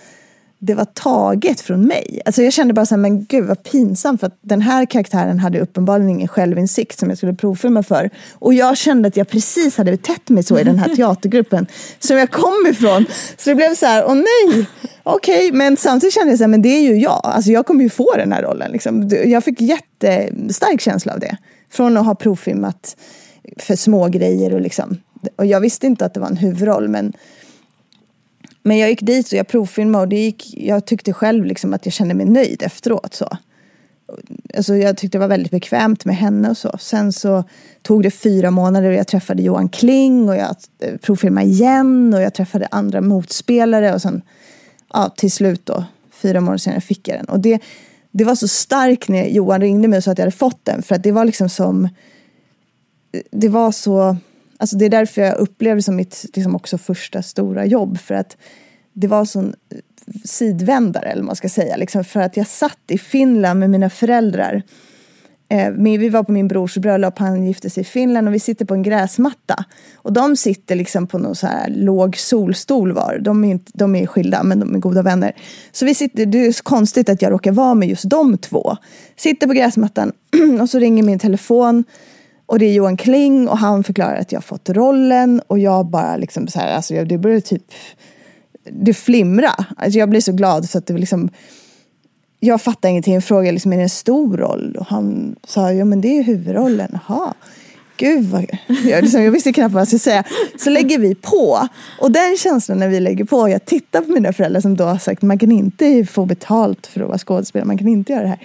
[0.62, 2.20] det var taget från mig.
[2.24, 5.38] Alltså jag kände bara så här, men gud vad pinsamt för att den här karaktären
[5.38, 8.10] hade uppenbarligen ingen självinsikt som jag skulle provfilma för.
[8.32, 11.66] Och jag kände att jag precis hade betett mig så i den här teatergruppen
[11.98, 13.06] som jag kom ifrån.
[13.36, 14.66] Så det blev så här, åh nej,
[15.02, 15.58] okej, okay.
[15.58, 17.20] men samtidigt kände jag så här, men det är ju jag.
[17.24, 18.72] Alltså jag kommer ju få den här rollen.
[18.72, 19.10] Liksom.
[19.26, 21.36] Jag fick jättestark känsla av det.
[21.70, 22.96] Från att ha provfilmat
[23.56, 24.96] för små grejer och liksom.
[25.36, 27.12] Och jag visste inte att det var en huvudroll, men
[28.62, 31.86] men jag gick dit och jag provfilmade och det gick, jag tyckte själv liksom att
[31.86, 33.14] jag kände mig nöjd efteråt.
[33.14, 33.36] Så.
[34.56, 36.78] Alltså jag tyckte det var väldigt bekvämt med henne och så.
[36.78, 37.44] Sen så
[37.82, 42.22] tog det fyra månader och jag träffade Johan Kling och jag eh, provfilmade igen och
[42.22, 44.22] jag träffade andra motspelare och sen
[44.92, 47.26] ja, till slut då, fyra månader senare fick jag den.
[47.26, 47.60] Och det,
[48.10, 50.82] det var så starkt när Johan ringde mig och sa att jag hade fått den
[50.82, 54.16] för att det var liksom som eh, det var så
[54.60, 57.98] Alltså det är därför jag upplevde det som mitt liksom också första stora jobb.
[57.98, 58.36] För att
[58.92, 59.78] det var sån eh,
[60.24, 61.76] sidvändare, eller vad man ska säga.
[61.76, 64.62] Liksom för att jag satt i Finland med mina föräldrar.
[65.48, 68.64] Eh, vi var på min brors bröllop, han gifte sig i Finland och vi sitter
[68.64, 69.64] på en gräsmatta.
[69.94, 73.18] Och de sitter liksom på någon så här låg solstol var.
[73.18, 75.32] De är, inte, de är skilda men de är goda vänner.
[75.72, 78.76] Så vi sitter, det är så konstigt att jag råkar vara med just de två.
[79.16, 80.12] Sitter på gräsmattan
[80.60, 81.84] och så ringer min telefon.
[82.50, 86.16] Och det är Johan Kling och han förklarar att jag fått rollen och jag bara
[86.16, 87.62] liksom så här, alltså det börjar typ,
[88.70, 89.50] det flimra.
[89.76, 91.30] Alltså jag blir så glad så att det liksom,
[92.40, 93.14] jag fattar ingenting.
[93.14, 94.76] Jag frågar liksom, är det en stor roll?
[94.78, 96.98] Och han sa, ja men det är huvudrollen.
[97.08, 97.34] Jaha.
[97.96, 98.46] Gud vad...
[98.84, 100.24] Jag, liksom, jag visste knappt vad jag skulle säga.
[100.58, 101.68] Så lägger vi på.
[102.00, 103.48] Och den känslan när vi lägger på.
[103.48, 107.00] Jag tittar på mina föräldrar som då har sagt man kan inte få betalt för
[107.00, 107.66] att vara skådespelare.
[107.66, 108.42] Man kan inte göra det här.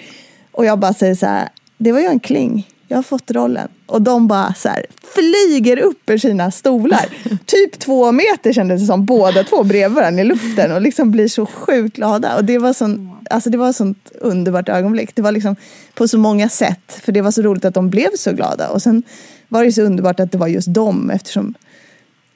[0.52, 1.50] Och jag bara säger så här.
[1.78, 3.68] Det var Johan Kling jag har fått rollen.
[3.86, 7.06] Och de bara så här, flyger upp ur sina stolar.
[7.46, 10.72] typ två meter kändes det som, båda två bredvid varandra i luften.
[10.72, 12.36] Och liksom blir så sjukt glada.
[12.36, 15.16] Och det var, sån, alltså det var ett sånt underbart ögonblick.
[15.16, 15.56] Det var liksom
[15.94, 17.00] på så många sätt.
[17.04, 18.70] För det var så roligt att de blev så glada.
[18.70, 19.04] Och sen
[19.48, 21.10] var det så underbart att det var just dem.
[21.10, 21.54] Eftersom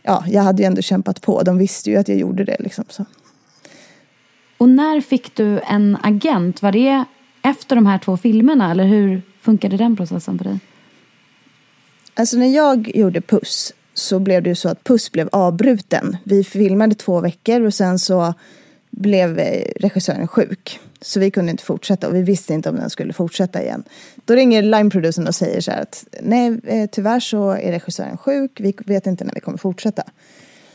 [0.03, 1.43] ja, jag hade ju ändå kämpat på.
[1.43, 2.55] De visste ju att jag gjorde det.
[2.59, 3.05] Liksom, så.
[4.57, 6.61] Och när fick du en agent?
[6.61, 7.03] Var det
[7.41, 8.71] efter de här två filmerna?
[8.71, 10.59] Eller hur funkade den processen för dig?
[12.13, 16.17] Alltså när jag gjorde Puss så blev det ju så att Puss blev avbruten.
[16.23, 18.33] Vi filmade två veckor och sen så
[18.89, 20.79] blev eh, regissören sjuk.
[21.01, 23.83] Så vi kunde inte fortsätta och vi visste inte om den skulle fortsätta igen.
[24.25, 28.59] Då ringer lineproducern och säger så här att nej eh, tyvärr så är regissören sjuk.
[28.59, 30.03] Vi vet inte när vi kommer fortsätta.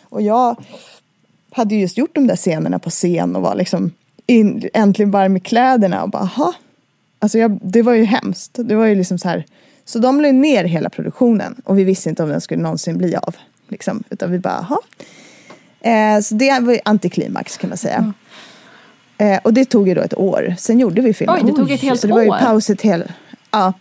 [0.03, 0.65] Och jag
[1.51, 3.91] hade just gjort de där scenerna på scen och var liksom
[4.27, 6.55] in, äntligen varm i kläderna och bara, jaha.
[7.25, 8.51] Alltså jag, det var ju hemskt.
[8.55, 9.47] Det var ju liksom så här.
[9.85, 13.17] Så de la ner hela produktionen och vi visste inte om den skulle någonsin bli
[13.17, 13.37] av.
[13.69, 14.05] Liksom.
[14.11, 14.79] Utan vi bara, jaha.
[16.17, 18.13] Eh, så det var ju antiklimax kan man säga.
[19.19, 19.33] Mm.
[19.33, 20.55] Eh, och det tog ju då ett år.
[20.59, 21.37] Sen gjorde vi filmen.
[21.37, 22.01] Oj, det tog ett helt år?
[22.01, 23.05] Så det var ju paus ett helt...
[23.51, 23.73] Ja.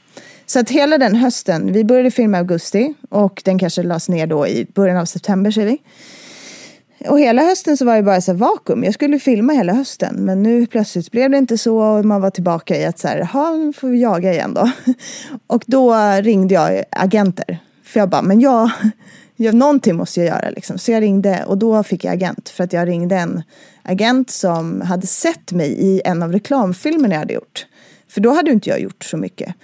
[0.45, 4.27] Så att hela den hösten, vi började filma i augusti och den kanske lades ner
[4.27, 5.77] då i början av september säger vi.
[7.07, 8.83] Och hela hösten så var det bara så här vakuum.
[8.83, 10.15] Jag skulle filma hela hösten.
[10.15, 11.77] Men nu plötsligt blev det inte så.
[11.77, 14.71] Och man var tillbaka i att så här, jaha, nu får vi jaga igen då.
[15.47, 17.57] Och då ringde jag agenter.
[17.83, 18.71] För jag bara, men jag,
[19.35, 20.77] jag någonting måste jag göra liksom.
[20.77, 22.49] Så jag ringde och då fick jag agent.
[22.49, 23.43] För att jag ringde en
[23.83, 27.65] agent som hade sett mig i en av reklamfilmerna jag hade gjort.
[28.07, 29.55] För då hade inte jag gjort så mycket.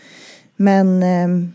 [0.56, 1.49] Men eh,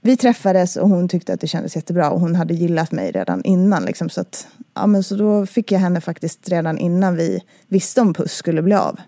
[0.00, 3.44] vi träffades och hon tyckte att det kändes jättebra och hon hade gillat mig redan
[3.44, 3.84] innan.
[3.84, 8.00] Liksom, så, att, ja, men så då fick jag henne faktiskt redan innan vi visste
[8.00, 9.00] om Puss skulle bli av.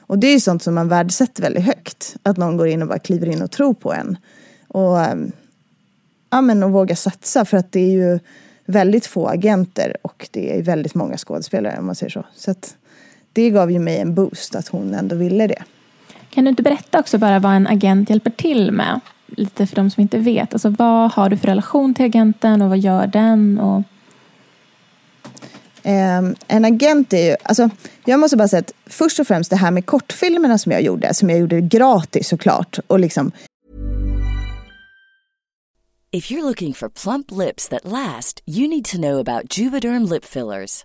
[0.00, 2.16] Och det är ju sånt som man värdesätter väldigt högt.
[2.22, 4.16] Att någon går in och bara kliver in och tror på en.
[4.68, 5.16] Och, eh,
[6.30, 8.18] ja, men, och vågar satsa för att det är ju
[8.64, 12.26] väldigt få agenter och det är väldigt många skådespelare om man säger så.
[12.34, 12.76] Så att
[13.32, 15.62] det gav ju mig en boost att hon ändå ville det.
[16.30, 19.00] Kan du inte berätta också bara vad en agent hjälper till med?
[19.36, 20.52] Lite för de som inte vet.
[20.52, 23.58] Alltså, vad har du för relation till agenten och vad gör den?
[23.58, 23.82] Och...
[25.84, 27.70] Um, en agent är ju, alltså,
[28.04, 31.14] jag måste bara säga att först och främst det här med kortfilmerna som jag gjorde,
[31.14, 32.78] som jag gjorde gratis såklart.
[32.86, 33.32] Och liksom...
[36.14, 40.24] If you're looking for plump lips that last, you need to know about juvederm lip
[40.24, 40.84] fillers.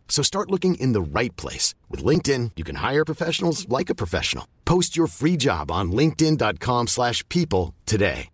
[0.11, 1.73] So start looking in the right place.
[1.89, 4.45] With LinkedIn, you can hire professionals like a professional.
[4.65, 8.27] Post your free job on linkedin.com slash people today.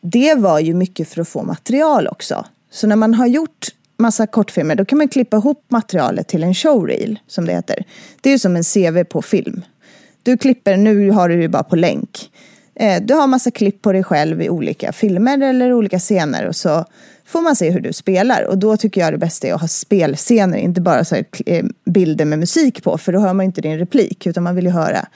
[0.00, 2.46] Det var ju mycket för att få material också.
[2.70, 6.54] Så när man har gjort massa kortfilmer då kan man klippa ihop materialet till en
[6.54, 7.84] showreel som det heter.
[8.20, 9.62] Det är ju som en CV på film.
[10.22, 12.30] Du klipper, nu har du det bara på länk.
[12.74, 16.56] Eh, du har massa klipp på dig själv i olika filmer eller olika scener och
[16.56, 16.84] så
[17.32, 18.42] får man se hur du spelar.
[18.42, 21.16] Och då tycker jag det bästa är att ha spelscener, inte bara så
[21.46, 24.64] eh, bilder med musik på, för då hör man inte din replik, utan man vill
[24.64, 25.06] ju höra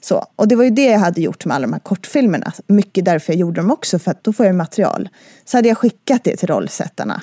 [0.00, 0.26] så.
[0.36, 2.52] Och det var ju det jag hade gjort med alla de här kortfilmerna.
[2.66, 5.08] Mycket därför jag gjorde dem också, för att då får jag material.
[5.44, 7.22] Så hade jag skickat det till rollsättarna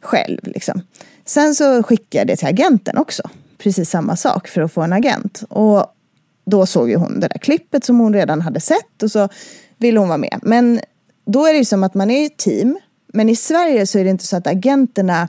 [0.00, 0.40] själv.
[0.42, 0.82] Liksom.
[1.24, 3.22] Sen så skickade jag det till agenten också.
[3.58, 5.42] Precis samma sak för att få en agent.
[5.48, 5.86] Och
[6.44, 9.28] då såg ju hon det där klippet som hon redan hade sett och så
[9.76, 10.38] ville hon vara med.
[10.42, 10.80] Men
[11.26, 12.78] då är det ju som att man är ett team.
[13.12, 15.28] Men i Sverige så är det inte så att agenterna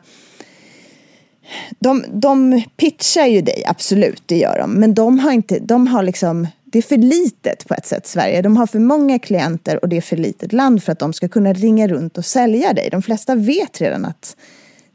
[1.80, 4.74] de, de pitchar ju dig, absolut, det gör de.
[4.74, 8.42] Men de har inte, de har liksom, det är för litet på ett sätt, Sverige.
[8.42, 11.28] De har för många klienter och det är för litet land för att de ska
[11.28, 12.90] kunna ringa runt och sälja dig.
[12.90, 14.36] De flesta vet redan att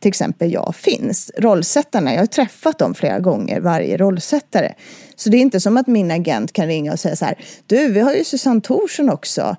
[0.00, 1.30] till exempel jag finns.
[1.38, 4.72] Rollsättarna, jag har träffat dem flera gånger, varje rollsättare.
[5.16, 7.92] Så det är inte som att min agent kan ringa och säga så här, du,
[7.92, 9.56] vi har ju Susanne Thorsson också.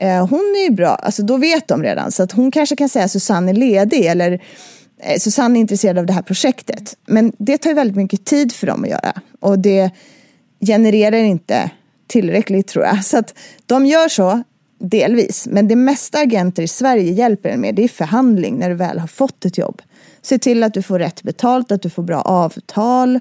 [0.00, 2.12] Eh, hon är ju bra, alltså då vet de redan.
[2.12, 4.42] Så att hon kanske kan säga Susanne är ledig eller
[5.02, 6.96] eh, Susanne är intresserad av det här projektet.
[7.06, 9.12] Men det tar ju väldigt mycket tid för dem att göra.
[9.40, 9.90] Och det
[10.66, 11.70] genererar inte
[12.06, 13.04] tillräckligt tror jag.
[13.04, 13.34] Så att
[13.66, 14.42] de gör så
[14.78, 15.46] delvis.
[15.50, 18.98] Men det mesta agenter i Sverige hjälper en med det är förhandling när du väl
[18.98, 19.82] har fått ett jobb.
[20.22, 23.20] Se till att du får rätt betalt, att du får bra avtal.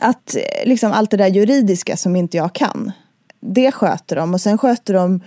[0.00, 2.92] Att eh, liksom allt det där juridiska som inte jag kan.
[3.40, 5.20] Det sköter de och sen sköter de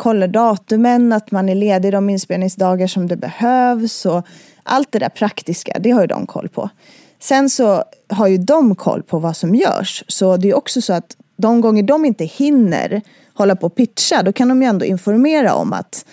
[0.00, 4.26] kollar datumen, att man är ledig de inspelningsdagar som det behövs och
[4.62, 6.70] allt det där praktiska, det har ju de koll på.
[7.18, 10.04] Sen så har ju de koll på vad som görs.
[10.08, 13.02] Så det är också så att de gånger de inte hinner
[13.34, 16.04] hålla på och pitcha, då kan de ju ändå informera om att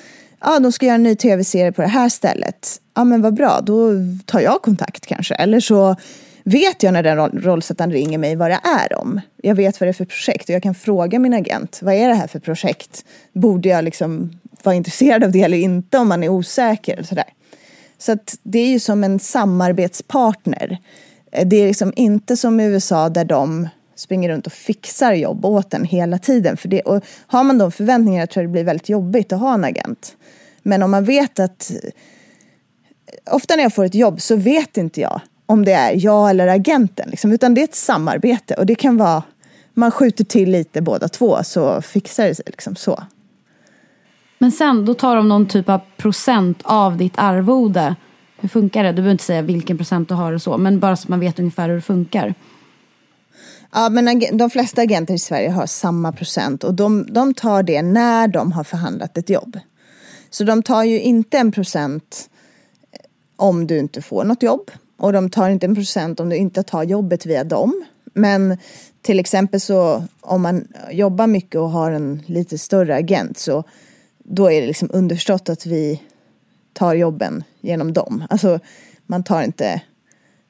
[0.42, 2.82] ja, de ska göra en ny tv-serie på det här stället.
[2.96, 3.92] Ja, men vad bra, då
[4.26, 5.36] tar jag kontakt kanske.
[5.36, 5.96] Eller så
[6.48, 9.22] vet jag när den rollsättaren ringer mig vad det är om.
[9.44, 12.08] Jag vet vad det är för projekt och jag kan fråga min agent, vad är
[12.08, 13.06] det här för projekt?
[13.34, 17.00] Borde jag liksom vara intresserad av det eller inte om man är osäker?
[17.00, 17.34] Och sådär.
[17.98, 20.78] Så att det är ju som en samarbetspartner.
[21.32, 25.46] Eh, det är liksom inte som i USA där de springer runt och fixar jobb
[25.46, 26.58] åt en hela tiden.
[26.58, 29.54] För det, och har man de förväntningarna tror jag det blir väldigt jobbigt att ha
[29.54, 30.16] en agent.
[30.64, 31.72] Men om man vet att...
[31.72, 36.30] Eh, ofta när jag får ett jobb så vet inte jag om det är jag
[36.30, 37.10] eller agenten.
[37.10, 39.24] Liksom, utan det är ett samarbete och det kan vara...
[39.74, 43.04] Man skjuter till lite båda två så fixar det sig liksom så.
[44.38, 47.96] Men sen, då tar de någon typ av procent av ditt arvode.
[48.40, 48.90] Hur funkar det?
[48.90, 51.20] Du behöver inte säga vilken procent du har och så, men bara så att man
[51.20, 52.34] vet ungefär hur det funkar.
[53.74, 57.82] Ja, men de flesta agenter i Sverige har samma procent och de, de tar det
[57.82, 59.60] när de har förhandlat ett jobb.
[60.30, 62.30] Så de tar ju inte en procent
[63.36, 66.64] om du inte får något jobb och de tar inte en procent om du inte
[66.64, 67.86] tar jobbet via dem.
[68.14, 68.58] Men
[69.02, 73.64] till exempel så om man jobbar mycket och har en lite större agent så
[74.18, 76.02] då är det liksom underförstått att vi
[76.74, 78.24] tar jobben genom dem.
[78.30, 78.60] Alltså
[79.06, 79.82] man tar inte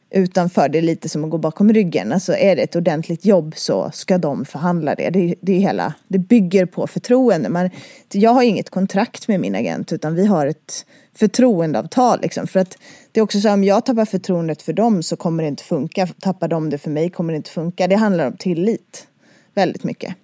[0.09, 2.13] utanför, det är lite som att gå bakom ryggen.
[2.13, 5.09] Alltså är det ett ordentligt jobb så ska de förhandla det.
[5.09, 7.49] Det, det, är hela, det bygger på förtroende.
[7.49, 7.69] Man,
[8.11, 10.85] jag har inget kontrakt med min agent utan vi har ett
[11.19, 12.21] förtroendeavtal.
[12.21, 12.47] Liksom.
[12.47, 12.77] För att
[13.11, 15.63] det är också så att om jag tappar förtroendet för dem så kommer det inte
[15.63, 16.07] funka.
[16.07, 17.87] Tappar de det för mig kommer det inte funka.
[17.87, 19.07] Det handlar om tillit
[19.53, 20.15] väldigt mycket.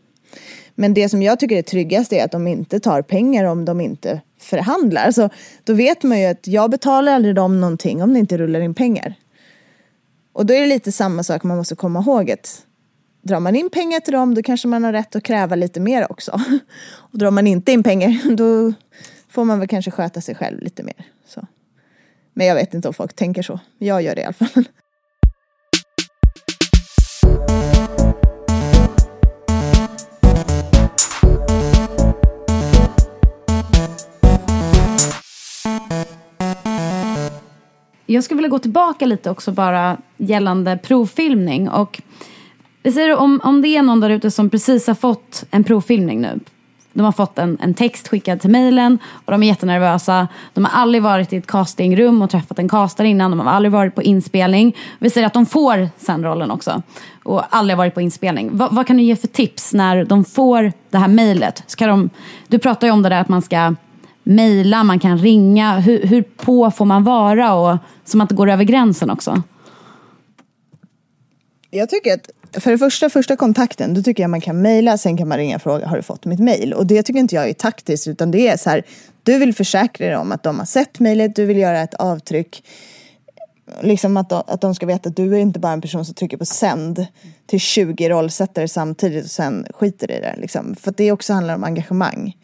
[0.76, 3.82] Men det som jag tycker är tryggast är att de inte tar pengar om de
[3.82, 5.12] inte förhandlar.
[5.12, 5.30] Så
[5.64, 8.74] då vet man ju att jag betalar aldrig dem någonting om det inte rullar in
[8.74, 9.16] pengar.
[10.34, 12.66] Och då är det lite samma sak man måste komma ihåg att
[13.22, 16.12] drar man in pengar till dem då kanske man har rätt att kräva lite mer
[16.12, 16.32] också.
[17.12, 18.74] Och drar man inte in pengar då
[19.34, 21.06] får man väl kanske sköta sig själv lite mer.
[21.26, 21.48] Så.
[22.34, 23.60] Men jag vet inte om folk tänker så.
[23.78, 24.64] Jag gör det i alla fall.
[38.06, 41.70] Jag skulle vilja gå tillbaka lite också bara gällande provfilmning.
[41.70, 42.02] Och
[42.84, 46.22] vi säger om, om det är någon där ute som precis har fått en provfilmning
[46.22, 46.40] nu.
[46.94, 50.28] De har fått en, en text skickad till mejlen och de är jättenervösa.
[50.54, 53.32] De har aldrig varit i ett castingrum och träffat en castare innan.
[53.32, 54.76] De har aldrig varit på inspelning.
[55.00, 56.82] Vi säger att de får sen rollen också
[57.24, 58.58] och aldrig varit på inspelning.
[58.58, 61.78] Va, vad kan du ge för tips när de får det här mejlet?
[62.48, 63.76] Du pratar ju om det där att man ska
[64.24, 65.80] mejla, man kan ringa.
[65.80, 69.42] Hur, hur på får man vara och så man inte går över gränsen också?
[71.70, 72.30] Jag tycker att
[72.60, 75.56] för det första, första kontakten, då tycker jag man kan mejla, sen kan man ringa
[75.56, 76.74] och fråga har du fått mitt mejl?
[76.74, 78.84] Och det tycker inte jag är taktiskt, utan det är så här,
[79.24, 82.64] du vill försäkra dig om att de har sett mejlet, du vill göra ett avtryck.
[83.82, 86.16] Liksom att de, att de ska veta att du är inte bara en person som
[86.16, 87.06] trycker på sänd
[87.46, 90.36] till 20 rollsättare samtidigt och sen skiter i det.
[90.38, 90.76] Liksom.
[90.76, 92.36] För det också handlar om engagemang.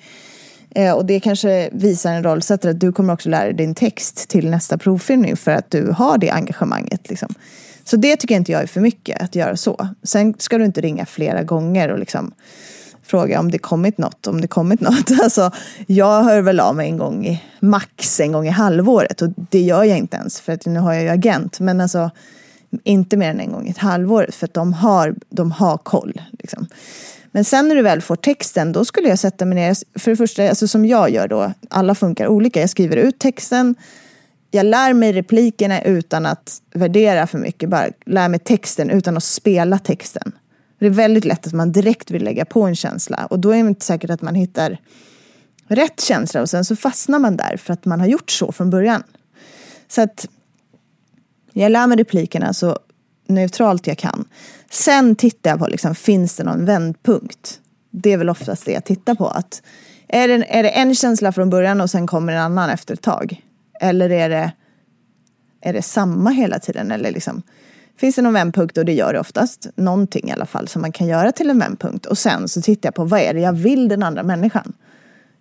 [0.76, 4.30] Eh, och det kanske visar en rollsättare att du kommer också lära dig din text
[4.30, 7.10] till nästa provfilmning för att du har det engagemanget.
[7.10, 7.34] Liksom.
[7.90, 9.88] Så det tycker inte jag är för mycket att göra så.
[10.04, 12.34] Sen ska du inte ringa flera gånger och liksom
[13.04, 15.12] fråga om det kommit något, om det kommit något.
[15.24, 15.52] Alltså,
[15.88, 19.62] jag hör väl av mig en gång i, max en gång i halvåret och det
[19.62, 21.60] gör jag inte ens för att nu har jag ju agent.
[21.60, 22.12] Men alltså
[22.84, 26.22] inte mer än en gång i ett halvår för att de har, de har koll.
[26.40, 26.68] Liksom.
[27.32, 30.00] Men sen när du väl får texten, då skulle jag sätta mig ner.
[30.00, 32.62] För det första, alltså som jag gör då, alla funkar olika.
[32.62, 33.76] Jag skriver ut texten,
[34.52, 37.70] jag lär mig replikerna utan att värdera för mycket.
[37.70, 40.32] Bara lär mig texten utan att spela texten.
[40.80, 43.64] Det är väldigt lätt att man direkt vill lägga på en känsla och då är
[43.64, 44.78] det inte säkert att man hittar
[45.68, 48.70] rätt känsla och sen så fastnar man där för att man har gjort så från
[48.70, 49.04] början.
[49.88, 50.28] Så att
[51.54, 52.80] jag lär mig replikerna så
[53.28, 54.26] neutralt jag kan.
[54.70, 57.60] Sen tittar jag på, liksom, finns det någon vändpunkt?
[57.92, 59.28] Det är väl oftast det jag tittar på.
[59.28, 59.62] Att
[60.08, 63.02] är, det, är det en känsla från början och sen kommer en annan efter ett
[63.02, 63.42] tag?
[63.80, 64.52] Eller är det,
[65.62, 66.92] är det samma hela tiden?
[66.92, 67.42] Eller liksom,
[67.98, 69.68] finns det någon vändpunkt och det gör det oftast.
[69.76, 72.06] Någonting i alla fall som man kan göra till en vändpunkt.
[72.06, 74.74] Och sen så tittar jag på vad är det jag vill den andra människan?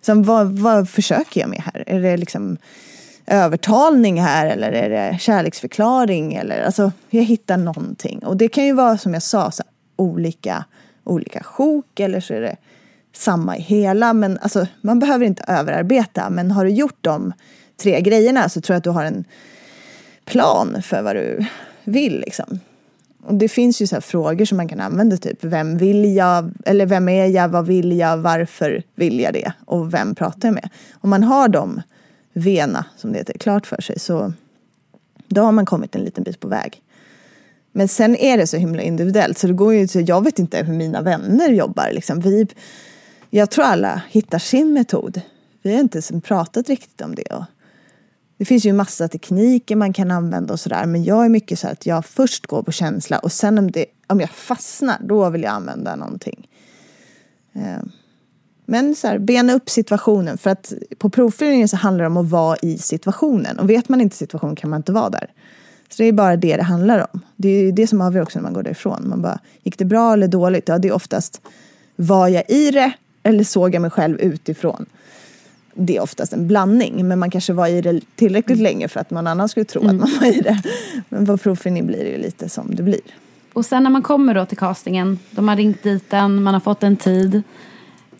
[0.01, 1.83] Så vad, vad försöker jag med här?
[1.87, 2.57] Är det liksom
[3.27, 6.33] övertalning här eller är det kärleksförklaring?
[6.33, 8.19] Eller, alltså, jag hittar någonting.
[8.19, 9.63] Och det kan ju vara som jag sa, så
[9.95, 10.65] olika,
[11.03, 12.55] olika sjok eller så är det
[13.15, 14.13] samma i hela.
[14.13, 16.29] Men alltså, man behöver inte överarbeta.
[16.29, 17.33] Men har du gjort de
[17.79, 19.25] tre grejerna så tror jag att du har en
[20.25, 21.45] plan för vad du
[21.83, 22.19] vill.
[22.19, 22.59] Liksom.
[23.23, 26.85] Och det finns ju så frågor som man kan använda, typ vem vill jag, eller
[26.85, 30.69] vem är jag, vad vill jag, varför vill jag det och vem pratar jag med?
[30.93, 31.81] Om man har de
[32.33, 34.33] vena, som det heter, klart för sig så
[35.27, 36.81] då har man kommit en liten bit på väg.
[37.71, 40.63] Men sen är det så himla individuellt så det går ju så jag vet inte
[40.63, 41.91] hur mina vänner jobbar.
[41.91, 42.19] Liksom.
[42.19, 42.47] Vi,
[43.29, 45.21] jag tror alla hittar sin metod.
[45.61, 47.45] Vi har inte pratat riktigt om det.
[48.39, 50.85] Det finns ju massa tekniker man kan använda och sådär.
[50.85, 53.85] Men jag är mycket så att jag först går på känsla och sen om, det,
[54.07, 56.47] om jag fastnar, då vill jag använda någonting.
[57.53, 57.83] Eh,
[58.65, 60.37] men så här, bena upp situationen.
[60.37, 63.59] För att på provfyllningen så handlar det om att vara i situationen.
[63.59, 65.29] Och vet man inte situationen kan man inte vara där.
[65.89, 67.21] Så det är bara det det handlar om.
[67.35, 69.09] Det är det som avgör också när man går därifrån.
[69.09, 70.67] Man bara, gick det bra eller dåligt?
[70.67, 71.41] Ja, det är oftast,
[71.95, 72.91] var jag i det
[73.23, 74.85] eller såg jag mig själv utifrån?
[75.73, 79.11] Det är oftast en blandning, men man kanske var i det tillräckligt länge för att
[79.11, 79.95] någon annan skulle tro mm.
[79.95, 80.61] att man var i det.
[81.09, 83.01] Men på provfyllning blir det ju lite som det blir.
[83.53, 86.61] Och sen när man kommer då till castingen, de har ringt dit en, man har
[86.61, 87.43] fått en tid.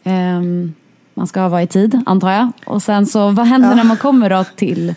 [0.04, 0.74] Um,
[1.14, 2.52] man ska vara i tid, antar jag.
[2.66, 3.76] Och sen så, vad händer ja.
[3.76, 4.96] när man kommer då till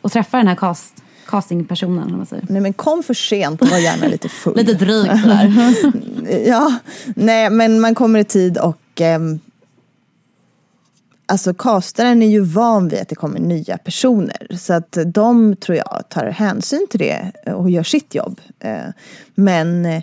[0.00, 2.10] och träffar den här cast, castingpersonen?
[2.10, 2.44] Om man säger.
[2.48, 4.56] Nej men kom för sent och var gärna lite full.
[4.56, 5.74] lite dryg sådär.
[6.46, 9.40] ja, nej men man kommer i tid och um,
[11.28, 14.56] Alltså castaren är ju van vid att det kommer nya personer.
[14.56, 18.40] Så att de tror jag tar hänsyn till det eh, och gör sitt jobb.
[18.60, 18.84] Eh,
[19.34, 20.02] men eh,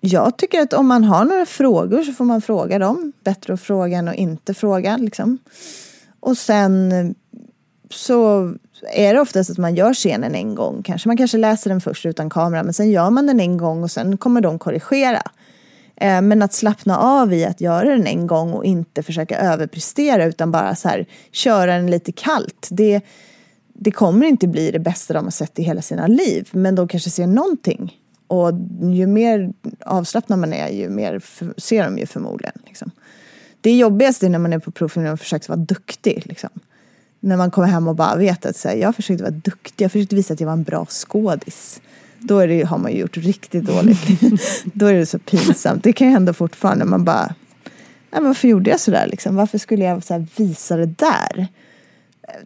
[0.00, 3.12] jag tycker att om man har några frågor så får man fråga dem.
[3.24, 4.96] Bättre att fråga än att inte fråga.
[4.96, 5.38] Liksom.
[6.20, 7.14] Och sen
[7.90, 8.52] så
[8.92, 10.82] är det oftast att man gör scenen en gång.
[10.82, 13.82] Kanske man kanske läser den först utan kamera men sen gör man den en gång
[13.82, 15.22] och sen kommer de korrigera.
[16.00, 20.24] Eh, men att slappna av i att göra den en gång och inte försöka överprestera
[20.24, 22.68] utan bara så här köra den lite kallt.
[22.70, 23.00] Det,
[23.72, 26.88] det kommer inte bli det bästa de har sett i hela sina liv men de
[26.88, 27.96] kanske ser någonting
[28.26, 28.52] och
[28.92, 29.52] ju mer
[29.86, 31.20] avslappnad man är, ju mer
[31.56, 32.54] ser de ju förmodligen.
[32.66, 32.90] Liksom.
[33.60, 36.22] Det jobbigaste är när man är på provfilmning och försöker vara duktig.
[36.26, 36.50] Liksom.
[37.20, 39.92] När man kommer hem och bara vet att så här, jag försökte vara duktig, jag
[39.92, 41.80] försökte visa att jag var en bra skådis.
[42.20, 44.00] Då det, har man ju gjort riktigt dåligt.
[44.64, 45.84] Då är det så pinsamt.
[45.84, 46.84] Det kan ju hända fortfarande.
[46.84, 47.34] Man bara,
[48.10, 49.36] nej, men varför gjorde jag sådär liksom?
[49.36, 51.48] Varför skulle jag så visa det där?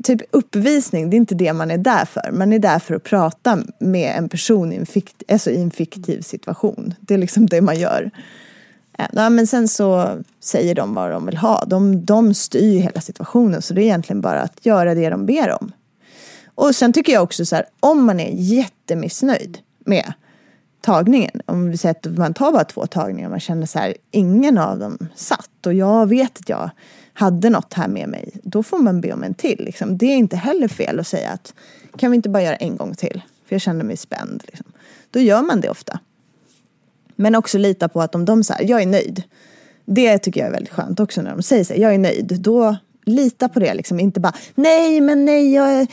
[0.03, 2.31] typ uppvisning, det är inte det man är där för.
[2.33, 5.71] Man är där för att prata med en person i en, fikt, alltså i en
[5.71, 6.95] fiktiv situation.
[7.01, 8.11] Det är liksom det man gör.
[9.13, 11.65] Ja, men sen så säger de vad de vill ha.
[11.65, 15.51] De, de styr hela situationen så det är egentligen bara att göra det de ber
[15.63, 15.73] om.
[16.55, 20.13] Och sen tycker jag också så här, om man är jättemissnöjd med
[20.81, 21.41] tagningen.
[21.47, 24.59] Om vi säger att man tar bara två tagningar och man känner så här, ingen
[24.59, 26.71] av dem satt och jag vet att jag
[27.13, 29.65] hade något här med mig, då får man be om en till.
[29.65, 29.99] Liksom.
[29.99, 31.55] Det är inte heller fel att säga att
[31.99, 33.23] kan vi inte bara göra en gång till?
[33.49, 34.43] För jag känner mig spänd.
[34.47, 34.67] Liksom.
[35.11, 35.99] Då gör man det ofta.
[37.17, 39.23] Men också lita på att om de säger jag är nöjd.
[39.85, 42.41] Det tycker jag är väldigt skönt också när de säger så jag är nöjd.
[42.41, 44.01] Då lita på det liksom.
[44.01, 45.87] Inte bara nej men nej jag är...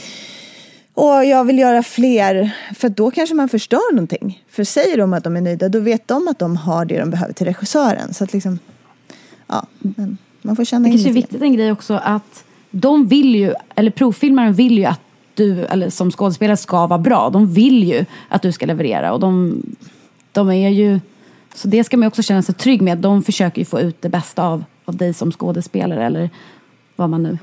[1.00, 2.52] Och jag vill göra fler.
[2.76, 4.44] För då kanske man förstör någonting.
[4.50, 7.10] För säger de att de är nöjda då vet de att de har det de
[7.10, 8.14] behöver till regissören.
[8.14, 8.60] Så att liksom,
[9.48, 9.66] ja.
[9.80, 10.18] Men.
[10.42, 13.92] Man får känna det kanske är viktigt en grej också att de vill ju, eller
[13.92, 15.02] provfilmaren vill ju att
[15.34, 17.30] du, eller som skådespelare ska vara bra.
[17.30, 19.62] De vill ju att du ska leverera och de,
[20.32, 21.00] de är ju,
[21.54, 22.98] så det ska man också känna sig trygg med.
[22.98, 26.30] De försöker ju få ut det bästa av, av dig som skådespelare eller
[26.96, 27.38] vad man nu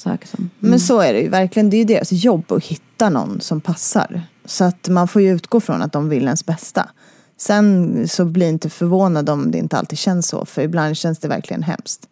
[0.00, 0.38] söker som.
[0.38, 0.50] Mm.
[0.58, 1.70] Men så är det ju verkligen.
[1.70, 4.22] Det är ju deras jobb att hitta någon som passar.
[4.44, 6.88] Så att man får ju utgå från att de vill ens bästa.
[7.36, 11.28] Sen så bli inte förvånad om det inte alltid känns så, för ibland känns det
[11.28, 12.08] verkligen hemskt.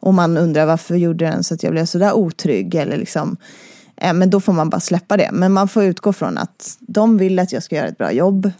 [0.00, 3.36] Och man undrar varför gjorde den så att jag blev sådär otrygg eller liksom
[3.96, 5.30] eh, men då får man bara släppa det.
[5.32, 8.50] Men man får utgå från att de vill att jag ska göra ett bra jobb.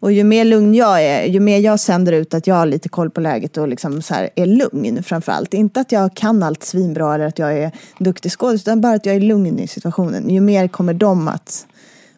[0.00, 2.88] Och ju mer lugn jag är, ju mer jag sänder ut att jag har lite
[2.88, 5.54] koll på läget och liksom så här är lugn framförallt.
[5.54, 9.06] Inte att jag kan allt svinbra eller att jag är duktig skådis, utan bara att
[9.06, 10.30] jag är lugn i situationen.
[10.30, 11.66] Ju mer kommer de att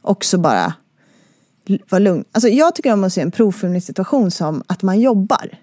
[0.01, 0.75] också bara
[1.89, 2.25] vara lugn.
[2.33, 5.59] Alltså jag tycker om att se en provfilmningssituation som att man jobbar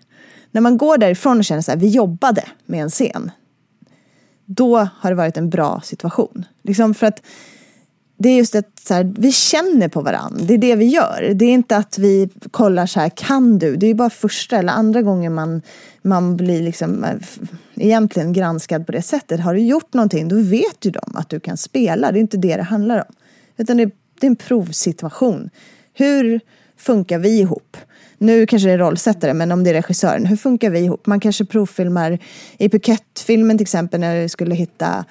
[0.51, 3.31] när man går därifrån och känner så här, vi jobbade med en scen.
[4.45, 6.45] Då har det varit en bra situation.
[6.63, 7.21] Liksom för att
[8.21, 10.45] det är just att så här, vi känner på varandra.
[10.45, 11.31] Det är det vi gör.
[11.35, 13.75] Det är inte att vi kollar så här, kan du?
[13.75, 15.61] Det är bara första eller andra gången man,
[16.01, 17.15] man blir liksom eh,
[17.75, 19.39] egentligen granskad på det sättet.
[19.39, 22.11] Har du gjort någonting, då vet ju de att du kan spela.
[22.11, 23.15] Det är inte det det handlar om.
[23.57, 23.85] Utan det,
[24.19, 25.49] det är en provsituation.
[25.93, 26.39] Hur
[26.77, 27.77] funkar vi ihop?
[28.17, 31.05] Nu kanske det är rollsättare, men om det är regissören, hur funkar vi ihop?
[31.05, 32.19] Man kanske provfilmar
[32.57, 35.05] i Phuket-filmen till exempel när du skulle hitta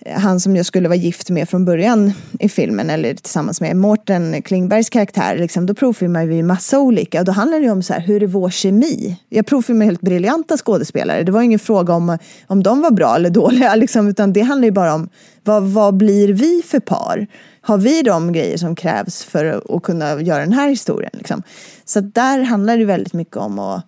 [0.00, 3.76] Eh, han som jag skulle vara gift med från början i filmen eller tillsammans med
[3.76, 7.92] Mårten Klingbergs karaktär, liksom, då provfilmar vi massa olika och då handlar det om så
[7.92, 9.16] här, hur är vår kemi?
[9.28, 13.30] Jag provfilmar helt briljanta skådespelare, det var ingen fråga om om de var bra eller
[13.30, 15.08] dåliga, liksom, utan det handlar ju bara om
[15.44, 17.26] vad, vad blir vi för par?
[17.60, 21.10] Har vi de grejer som krävs för att, kunna göra den här historien?
[21.12, 21.42] Liksom?
[21.84, 23.84] Så där handlar det väldigt mycket om att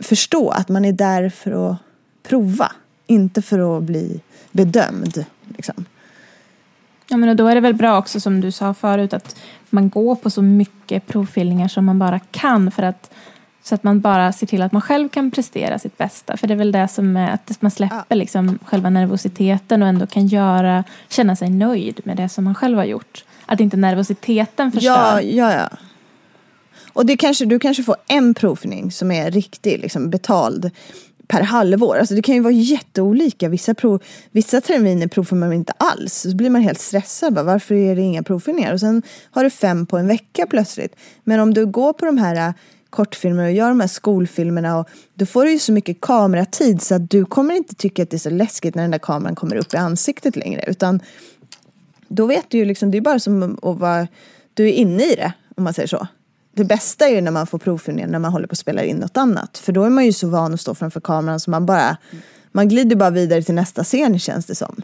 [0.00, 1.76] förstå att man är där för att
[2.28, 2.72] prova,
[3.06, 4.20] inte för att bli
[4.52, 5.24] bedömd.
[5.56, 5.84] Liksom.
[7.08, 9.36] Ja, men då är det väl bra också som du sa förut att
[9.70, 13.10] man går på så mycket provfilmningar som man bara kan för att
[13.62, 16.36] så att man bara ser till att man själv kan prestera sitt bästa.
[16.36, 20.06] För det är väl det som är att man släpper liksom själva nervositeten och ändå
[20.06, 23.24] kan göra, känna sig nöjd med det som man själv har gjort.
[23.46, 24.90] Att inte nervositeten förstör.
[24.90, 25.68] Ja, ja, ja.
[26.92, 30.70] Och det kanske, du kanske får en provning som är riktig, liksom betald
[31.28, 31.96] per halvår.
[31.96, 33.48] Alltså det kan ju vara jätteolika.
[33.48, 36.14] Vissa, prov, vissa terminer provar man inte alls.
[36.14, 37.34] Så blir man helt stressad.
[37.34, 38.72] Bara, varför är det inga provfilmningar?
[38.72, 40.96] Och sen har du fem på en vecka plötsligt.
[41.24, 42.54] Men om du går på de här äh,
[42.90, 46.94] kortfilmerna och gör de här skolfilmerna och då får du ju så mycket kameratid så
[46.94, 49.56] att du kommer inte tycka att det är så läskigt när den där kameran kommer
[49.56, 50.64] upp i ansiktet längre.
[50.66, 51.00] Utan
[52.08, 54.08] då vet du ju liksom, det är bara som att vara,
[54.54, 56.06] du är inne i det om man säger så
[56.56, 58.96] det bästa är ju när man får provfilmningar när man håller på att spela in
[58.96, 59.58] något annat.
[59.58, 61.96] För då är man ju så van att stå framför kameran så man bara,
[62.52, 64.82] man glider bara vidare till nästa scen känns det som.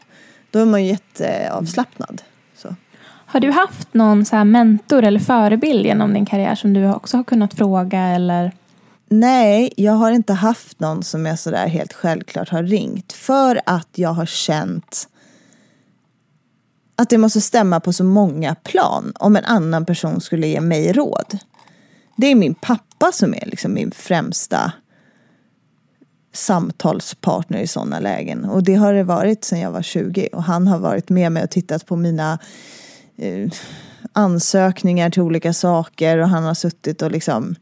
[0.50, 2.22] Då är man ju jätteavslappnad.
[2.56, 2.74] Så.
[3.04, 7.24] Har du haft någon så mentor eller förebild genom din karriär som du också har
[7.24, 8.52] kunnat fråga eller?
[9.08, 13.12] Nej, jag har inte haft någon som jag sådär helt självklart har ringt.
[13.12, 15.08] För att jag har känt
[16.96, 20.92] att det måste stämma på så många plan om en annan person skulle ge mig
[20.92, 21.38] råd.
[22.16, 24.72] Det är min pappa som är liksom min främsta
[26.32, 28.44] samtalspartner i sådana lägen.
[28.44, 30.28] Och det har det varit sedan jag var 20.
[30.32, 32.38] Och han har varit med mig och tittat på mina
[33.16, 33.50] eh,
[34.12, 36.18] ansökningar till olika saker.
[36.18, 37.54] Och han har suttit och liksom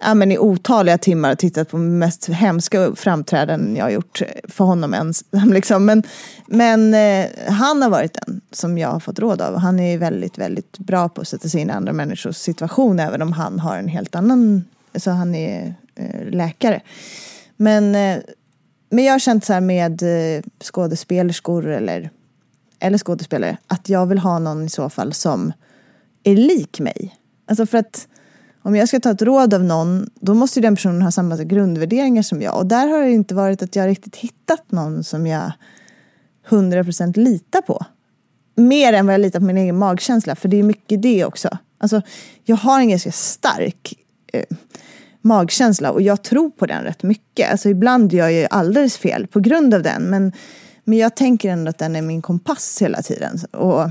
[0.00, 4.64] ja, men i otaliga timmar och tittat på mest hemska framträdanden jag har gjort för
[4.64, 5.24] honom ens.
[5.46, 5.84] Liksom.
[5.86, 6.02] Men,
[6.46, 9.56] men eh, han har varit den som jag har fått råd av.
[9.56, 13.22] Han är väldigt, väldigt bra på att sätta sig in i andra människors situation även
[13.22, 16.80] om han har en helt annan, alltså han är eh, läkare.
[17.56, 18.18] Men, eh,
[18.90, 22.10] men jag har känt så här med eh, skådespelerskor eller,
[22.78, 25.52] eller skådespelare att jag vill ha någon i så fall som
[26.24, 27.16] är lik mig.
[27.46, 28.08] Alltså för att
[28.62, 32.22] om jag ska ta ett råd av någon, då måste den personen ha samma grundvärderingar
[32.22, 32.56] som jag.
[32.56, 35.52] Och där har det inte varit att jag riktigt hittat någon som jag
[36.48, 37.84] 100% litar på.
[38.56, 41.58] Mer än vad jag litar på min egen magkänsla, för det är mycket det också.
[41.78, 42.02] Alltså,
[42.44, 43.94] jag har en ganska stark
[44.32, 44.44] eh,
[45.20, 47.50] magkänsla och jag tror på den rätt mycket.
[47.50, 50.32] Alltså, ibland gör jag ju alldeles fel på grund av den, men,
[50.84, 53.38] men jag tänker ändå att den är min kompass hela tiden.
[53.52, 53.90] Och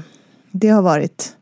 [0.52, 1.36] det har varit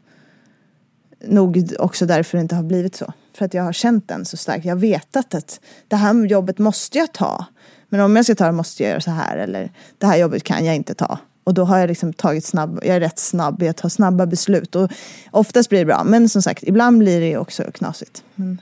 [1.25, 3.13] nog också därför det inte har blivit så.
[3.37, 4.65] För att jag har känt den så starkt.
[4.65, 7.45] Jag har vetat att det här jobbet måste jag ta.
[7.89, 9.37] Men om jag ska ta det måste jag göra så här.
[9.37, 11.19] Eller det här jobbet kan jag inte ta.
[11.43, 14.75] Och då har jag liksom tagit snabb, jag är rätt snabb, jag tar snabba beslut.
[14.75, 14.91] Och
[15.31, 16.03] oftast blir det bra.
[16.03, 18.23] Men som sagt, ibland blir det också knasigt.
[18.35, 18.61] Men,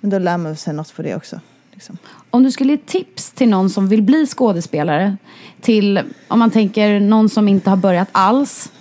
[0.00, 1.40] men då lär man sig något på det också.
[1.72, 1.98] Liksom.
[2.30, 5.16] Om du skulle ge tips till någon som vill bli skådespelare.
[5.60, 8.72] Till, om man tänker någon som inte har börjat alls.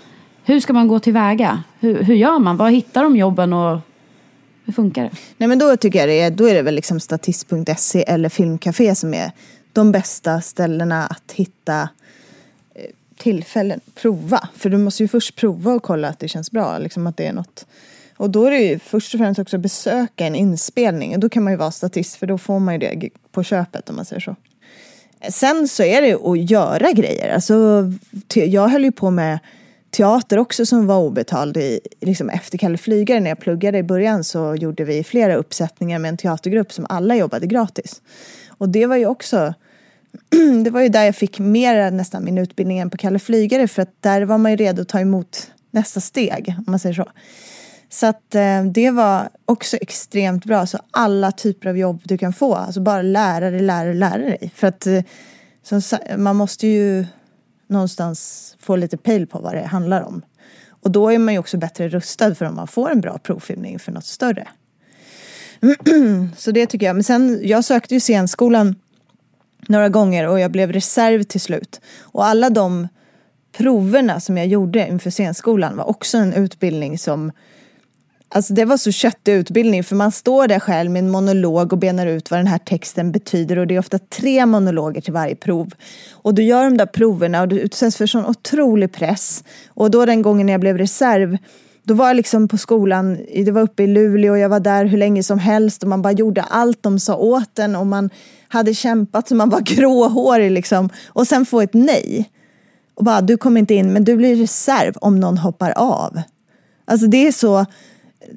[0.47, 1.63] Hur ska man gå tillväga?
[1.79, 2.57] Hur, hur gör man?
[2.57, 3.79] Var hittar de jobben och
[4.65, 5.11] hur funkar det?
[5.37, 8.95] Nej men då tycker jag det är, då är det väl liksom statist.se eller Filmcafé
[8.95, 9.31] som är
[9.73, 11.89] de bästa ställena att hitta
[12.75, 12.85] eh,
[13.17, 14.49] tillfällen, prova.
[14.55, 17.27] För du måste ju först prova och kolla att det känns bra, liksom att det
[17.27, 17.65] är något.
[18.17, 21.13] Och då är det ju först och främst också besöka en inspelning.
[21.13, 23.89] Och då kan man ju vara statist för då får man ju det på köpet
[23.89, 24.35] om man säger så.
[25.29, 27.33] Sen så är det att göra grejer.
[27.33, 27.91] Alltså,
[28.33, 29.39] jag höll ju på med
[29.95, 31.57] teater också som var obetald.
[31.57, 35.99] I, liksom efter Kalle Flygare när jag pluggade i början så gjorde vi flera uppsättningar
[35.99, 38.01] med en teatergrupp som alla jobbade gratis.
[38.47, 39.53] Och det var ju också
[40.63, 43.81] det var ju där jag fick mer nästan min utbildning än på Kalle Flygare för
[43.81, 47.11] att där var man ju redo att ta emot nästa steg om man säger så.
[47.89, 50.65] Så att eh, det var också extremt bra.
[50.65, 54.17] Så alla typer av jobb du kan få, alltså bara lära dig, lära dig, lära
[54.17, 54.51] dig.
[54.55, 55.03] För att eh,
[56.17, 57.05] man måste ju
[57.67, 60.21] någonstans få lite pejl på vad det handlar om.
[60.67, 63.79] Och då är man ju också bättre rustad för om man får en bra provfilmning
[63.79, 64.47] för något större.
[66.37, 66.95] Så det tycker jag.
[66.95, 68.75] Men sen, jag sökte ju scenskolan
[69.67, 71.81] några gånger och jag blev reserv till slut.
[71.99, 72.87] Och alla de
[73.57, 77.31] proverna som jag gjorde inför scenskolan var också en utbildning som
[78.29, 81.79] Alltså det var så köttig utbildning för man står där själv med en monolog och
[81.79, 85.35] benar ut vad den här texten betyder och det är ofta tre monologer till varje
[85.35, 85.71] prov.
[86.11, 89.43] Och du gör de där proverna och du utsätts för sån otrolig press.
[89.67, 91.37] Och då den gången jag blev reserv
[91.85, 94.85] då var jag liksom på skolan, det var uppe i Luleå och jag var där
[94.85, 98.09] hur länge som helst och man bara gjorde allt de sa åt en och man
[98.47, 100.89] hade kämpat så man var gråhårig liksom.
[101.07, 102.29] Och sen få ett nej.
[102.95, 106.21] Och bara, du kommer inte in men du blir reserv om någon hoppar av.
[106.85, 107.65] Alltså det är så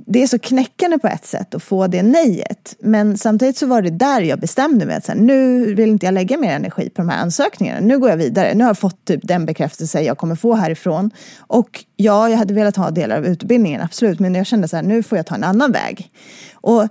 [0.07, 2.77] det är så knäckande på ett sätt att få det nejet.
[2.81, 6.07] Men samtidigt så var det där jag bestämde mig att så här, nu vill inte
[6.07, 7.81] jag lägga mer energi på de här ansökningarna.
[7.81, 8.55] Nu går jag vidare.
[8.55, 11.11] Nu har jag fått typ den bekräftelse jag kommer få härifrån.
[11.39, 14.19] Och ja, jag hade velat ha delar av utbildningen, absolut.
[14.19, 16.11] Men jag kände så här, nu får jag ta en annan väg.
[16.55, 16.89] Och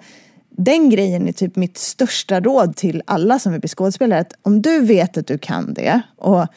[0.57, 4.19] den grejen är typ mitt största råd till alla som vill bli skådespelare.
[4.19, 6.47] Att om du vet att du kan det och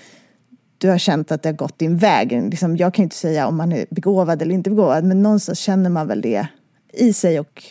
[0.81, 2.33] du har känt att det har gått din väg.
[2.33, 5.59] Liksom, jag kan ju inte säga om man är begåvad eller inte begåvad, men någonstans
[5.59, 6.47] känner man väl det
[6.93, 7.64] i sig och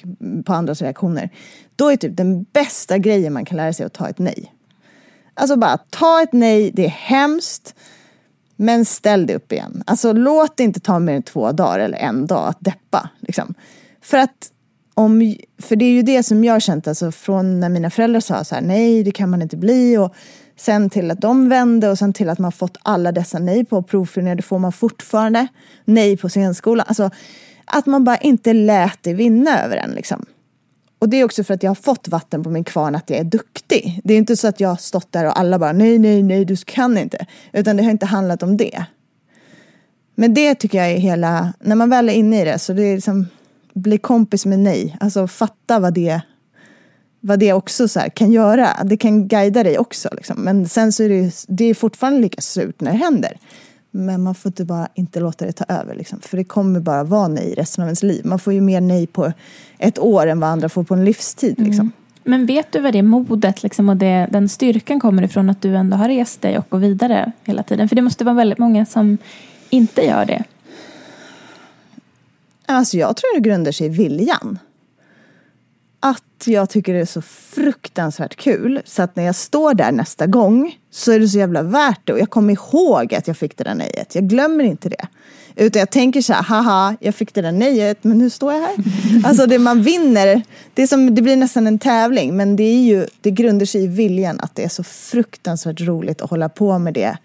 [0.45, 1.29] på andras reaktioner.
[1.75, 4.53] Då är typ den bästa grejen man kan lära sig att ta ett nej.
[5.33, 7.75] Alltså bara ta ett nej, det är hemskt.
[8.55, 9.83] Men ställ dig upp igen.
[9.85, 13.09] Alltså låt det inte ta mer än två dagar eller en dag att deppa.
[13.19, 13.53] Liksom.
[14.01, 14.51] För att
[14.93, 18.19] om, för det är ju det som jag har känt, alltså från när mina föräldrar
[18.19, 20.15] sa så här, nej det kan man inte bli och
[20.59, 23.83] Sen till att de vände och sen till att man fått alla dessa nej på
[23.83, 24.35] provfilmningar.
[24.35, 25.47] Det får man fortfarande.
[25.85, 26.85] Nej på scenskolan.
[26.87, 27.09] Alltså
[27.65, 30.25] att man bara inte lät det vinna över en liksom.
[30.99, 33.19] Och det är också för att jag har fått vatten på min kvarn att jag
[33.19, 34.01] är duktig.
[34.03, 36.45] Det är inte så att jag har stått där och alla bara nej, nej, nej,
[36.45, 37.25] du kan inte.
[37.53, 38.85] Utan det har inte handlat om det.
[40.15, 42.83] Men det tycker jag är hela, när man väl är inne i det så det
[42.83, 43.27] är liksom,
[43.73, 44.97] bli kompis med nej.
[44.99, 46.21] Alltså fatta vad det
[47.19, 48.69] vad det också så kan göra.
[48.83, 50.09] Det kan guida dig också.
[50.11, 50.41] Liksom.
[50.41, 53.37] Men sen så är det, det är fortfarande lika surt när det händer.
[53.91, 55.95] Men man får inte bara inte låta det ta över.
[55.95, 56.19] Liksom.
[56.19, 58.25] För det kommer bara vara nej resten av ens liv.
[58.25, 59.33] Man får ju mer nej på
[59.77, 61.59] ett år än vad andra får på en livstid.
[61.59, 61.69] Mm.
[61.69, 61.91] Liksom.
[62.23, 65.75] Men vet du vad det modet liksom, och det, den styrkan kommer ifrån att du
[65.75, 67.89] ändå har rest dig och går vidare hela tiden?
[67.89, 69.17] För det måste vara väldigt många som
[69.69, 70.43] inte gör det.
[72.65, 74.59] Alltså jag tror det grundar sig i viljan
[76.47, 78.81] jag tycker det är så fruktansvärt kul.
[78.85, 82.13] Så att när jag står där nästa gång så är det så jävla värt det.
[82.13, 84.15] Och jag kommer ihåg att jag fick det där nejet.
[84.15, 85.07] Jag glömmer inte det.
[85.55, 88.61] Utan jag tänker så här, haha, jag fick det där nejet, men nu står jag
[88.61, 88.75] här.
[89.23, 90.41] Alltså det man vinner,
[90.73, 92.37] det, är som, det blir nästan en tävling.
[92.37, 96.21] Men det, är ju, det grundar sig i viljan att det är så fruktansvärt roligt
[96.21, 97.17] att hålla på med det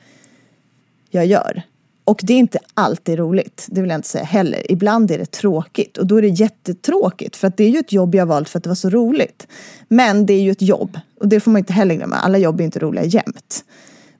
[1.10, 1.62] jag gör.
[2.04, 4.72] Och det är inte alltid roligt, det vill jag inte säga heller.
[4.72, 7.92] Ibland är det tråkigt och då är det jättetråkigt för att det är ju ett
[7.92, 9.46] jobb jag valt för att det var så roligt.
[9.88, 12.16] Men det är ju ett jobb och det får man inte heller glömma.
[12.16, 13.64] Alla jobb är inte roliga jämt.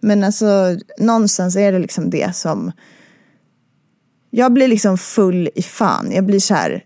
[0.01, 2.73] Men alltså någonstans är det liksom det som
[4.31, 6.13] jag blir liksom full i fan.
[6.13, 6.85] Jag blir så här,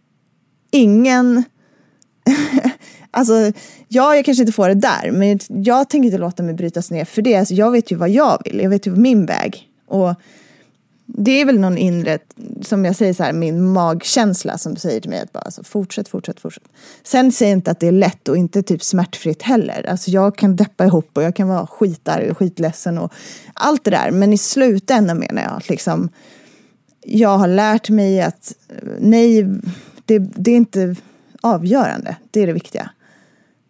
[0.70, 1.44] ingen
[3.10, 3.52] Alltså,
[3.88, 7.04] ja, jag kanske inte får det där, men jag tänker inte låta mig brytas ner
[7.04, 7.36] för det.
[7.36, 9.68] Alltså, jag vet ju vad jag vill, jag vet ju min väg.
[9.86, 10.14] Och
[11.10, 12.18] det är väl någon inre,
[12.62, 16.08] som jag säger så här, min magkänsla som säger till mig att bara alltså, fortsätt,
[16.08, 16.62] fortsätt, fortsätt.
[17.02, 19.86] Sen säger jag inte att det är lätt och inte typ smärtfritt heller.
[19.88, 23.12] Alltså jag kan deppa ihop och jag kan vara skitarg och skitledsen och
[23.54, 24.10] allt det där.
[24.10, 26.08] Men i slutändan menar jag att liksom,
[27.00, 29.46] jag har lärt mig att eh, nej,
[30.04, 30.96] det, det är inte
[31.40, 32.16] avgörande.
[32.30, 32.90] Det är det viktiga.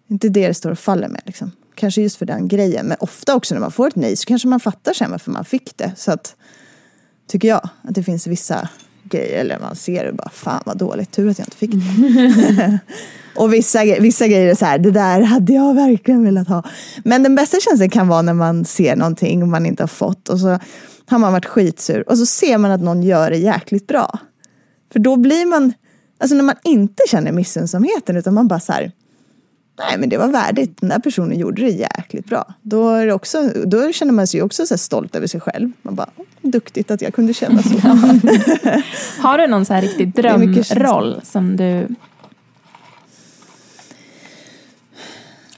[0.09, 1.51] Inte det det står och faller med liksom.
[1.75, 2.87] Kanske just för den grejen.
[2.87, 5.45] Men ofta också när man får ett nej så kanske man fattar sen varför man
[5.45, 5.93] fick det.
[5.97, 6.37] Så att
[7.29, 7.69] Tycker jag.
[7.83, 8.69] Att det finns vissa
[9.05, 12.79] grejer, eller man ser det bara, fan vad dåligt, tur att jag inte fick det.
[13.37, 16.63] och vissa, vissa grejer är så här, det där hade jag verkligen velat ha.
[17.05, 20.41] Men den bästa känslan kan vara när man ser någonting man inte har fått och
[20.41, 20.59] så
[21.07, 24.19] har man varit skitsur och så ser man att någon gör det jäkligt bra.
[24.93, 25.73] För då blir man,
[26.21, 28.93] alltså när man inte känner missunnsamheten utan man bara så här,
[29.79, 32.55] nej men det var värdigt, den där personen gjorde det jäkligt bra.
[32.63, 35.73] Då, är också, då känner man sig också så stolt över sig själv.
[35.83, 36.11] Man bara,
[36.43, 37.79] duktigt att jag kunde känna så.
[39.23, 41.89] Har du någon så här riktig drömroll som du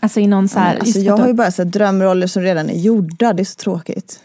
[0.02, 0.76] Alltså i någon så här...
[0.76, 4.20] Alltså jag har ju bara så drömroller som redan är gjorda, det är så tråkigt.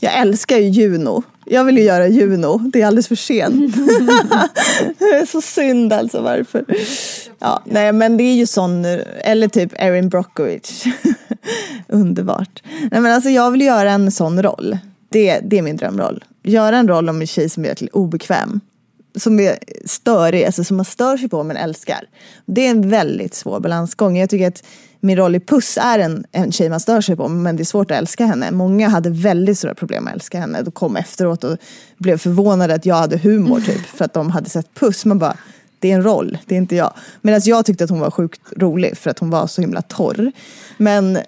[0.00, 1.22] Jag älskar ju Juno.
[1.52, 3.76] Jag vill ju göra Juno, det är alldeles för sent.
[4.98, 6.64] det är så synd alltså, varför?
[7.38, 8.84] Ja, nej men det är ju sån,
[9.24, 10.84] eller typ Erin Brockovich.
[11.88, 12.62] Underbart.
[12.90, 14.78] Nej men alltså jag vill göra en sån roll.
[15.08, 16.24] Det, det är min drömroll.
[16.42, 18.60] Göra en roll om en tjej som är jäkligt obekväm.
[19.18, 22.04] Som är störig, alltså som man stör sig på men älskar.
[22.46, 24.18] Det är en väldigt svår balansgång.
[24.18, 24.64] Jag tycker att
[25.00, 27.64] min roll i Puss är en, en tjej man stör sig på men det är
[27.64, 28.50] svårt att älska henne.
[28.50, 30.62] Många hade väldigt stora problem att älska henne.
[30.62, 31.56] De kom efteråt och
[31.96, 35.04] blev förvånade att jag hade humor typ för att de hade sett Puss.
[35.04, 35.36] Man bara,
[35.78, 36.92] det är en roll, det är inte jag.
[37.22, 40.32] Medan jag tyckte att hon var sjukt rolig för att hon var så himla torr.
[40.76, 41.18] Men,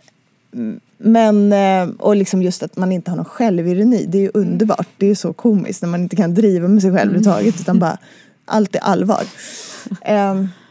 [0.98, 4.88] men eh, och liksom just att man inte har någon självironi, det är ju underbart.
[4.96, 7.78] Det är ju så komiskt när man inte kan driva med sig själv överhuvudtaget utan
[7.78, 7.98] bara
[8.44, 9.22] allt är allvar.
[10.08, 10.48] Um,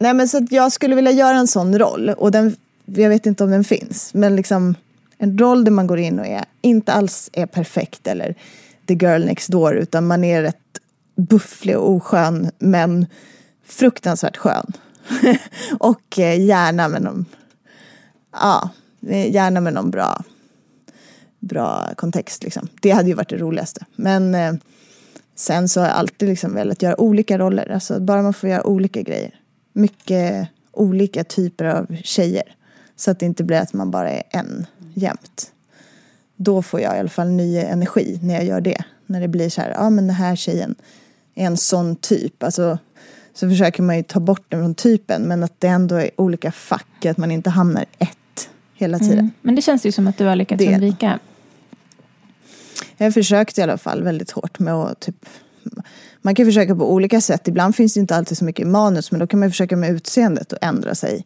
[0.00, 3.26] nej men så att jag skulle vilja göra en sån roll och den, jag vet
[3.26, 4.74] inte om den finns, men liksom
[5.18, 8.34] en roll där man går in och är, inte alls är perfekt eller
[8.86, 10.56] the girl next door utan man är rätt
[11.16, 13.06] bufflig och oskön men
[13.64, 14.72] fruktansvärt skön.
[15.78, 17.24] och eh, gärna med någon,
[18.32, 18.70] ja,
[19.28, 20.22] gärna med någon bra,
[21.38, 22.68] bra kontext liksom.
[22.80, 23.84] Det hade ju varit det roligaste.
[23.96, 24.52] Men eh,
[25.34, 28.66] sen så har jag alltid liksom velat göra olika roller, alltså bara man får göra
[28.66, 29.39] olika grejer.
[29.72, 32.56] Mycket olika typer av tjejer.
[32.96, 35.52] Så att det inte blir att man bara är en jämt.
[36.36, 38.84] Då får jag i alla fall ny energi när jag gör det.
[39.06, 40.74] När det blir så här, ja men den här tjejen
[41.34, 42.42] är en sån typ.
[42.42, 42.78] Alltså,
[43.34, 46.52] så försöker man ju ta bort den från typen men att det ändå är olika
[46.52, 49.18] fack, att man inte hamnar ett hela tiden.
[49.18, 49.30] Mm.
[49.42, 50.74] Men det känns ju som att du har lyckats det.
[50.74, 51.18] undvika.
[52.96, 55.26] Jag har försökt i alla fall väldigt hårt med att typ
[56.22, 57.48] man kan försöka på olika sätt.
[57.48, 60.52] Ibland finns det inte alltid så mycket manus men då kan man försöka med utseendet
[60.52, 61.24] och ändra sig.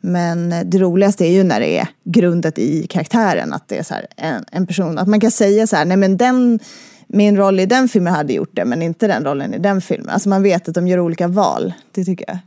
[0.00, 3.52] Men eh, det roligaste är ju när det är grundet i karaktären.
[3.52, 6.16] Att det är så en, en, person, att man kan säga så här, nej men
[6.16, 6.58] den
[7.06, 10.08] min roll i den filmen hade gjort det men inte den rollen i den filmen.
[10.08, 11.72] Alltså man vet att de gör olika val.
[11.92, 12.38] Det tycker jag.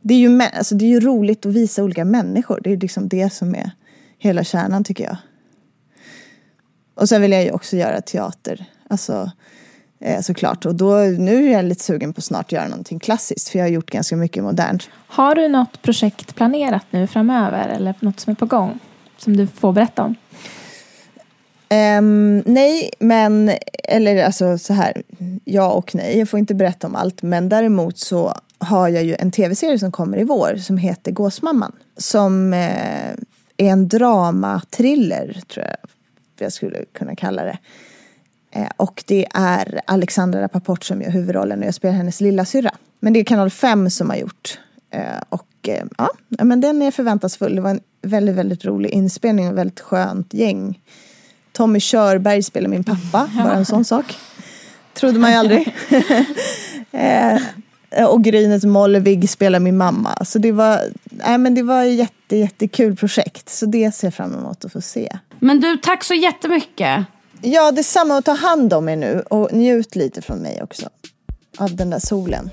[0.00, 2.60] Det är ju, alltså det är ju roligt att visa olika människor.
[2.64, 3.70] Det är liksom det som är
[4.18, 5.16] hela kärnan tycker jag.
[6.94, 8.66] Och sen vill jag ju också göra teater.
[8.88, 9.30] Alltså
[10.06, 10.66] eh, såklart.
[10.66, 13.48] Och då, nu är jag lite sugen på att snart göra någonting klassiskt.
[13.48, 14.88] För jag har gjort ganska mycket modernt.
[15.06, 17.68] Har du något projekt planerat nu framöver?
[17.68, 18.78] Eller något som är på gång?
[19.18, 20.14] Som du får berätta om?
[21.70, 23.52] Um, nej, men,
[23.84, 25.02] eller alltså så här,
[25.44, 29.16] ja och nej, jag får inte berätta om allt, men däremot så har jag ju
[29.18, 31.72] en tv-serie som kommer i vår som heter Gåsmamman.
[31.96, 33.10] Som eh,
[33.56, 35.76] är en dramatriller, tror jag
[36.38, 37.58] jag skulle kunna kalla det.
[38.56, 42.70] Eh, och det är Alexandra Rapaport som gör huvudrollen och jag spelar hennes lilla syra.
[43.00, 44.58] Men det är kanal 5 som har gjort.
[44.90, 47.54] Eh, och eh, ja, men den är förväntansfull.
[47.54, 50.80] Det var en väldigt, väldigt rolig inspelning och väldigt skönt gäng.
[51.52, 54.16] Tommy Körberg spelar min pappa, bara en sån sak.
[54.94, 55.74] Trodde man ju aldrig.
[58.08, 60.24] och Grynet Mollevig spelar min mamma.
[60.24, 63.48] Så det var, nej, men det var ett jätte, jättekul projekt.
[63.48, 65.18] Så det ser jag fram emot att få se.
[65.38, 67.06] Men du, tack så jättemycket.
[67.42, 68.16] Ja, detsamma.
[68.16, 69.22] Och ta hand om er nu.
[69.30, 70.88] Och njut lite från mig också.
[71.58, 72.50] Av den där solen.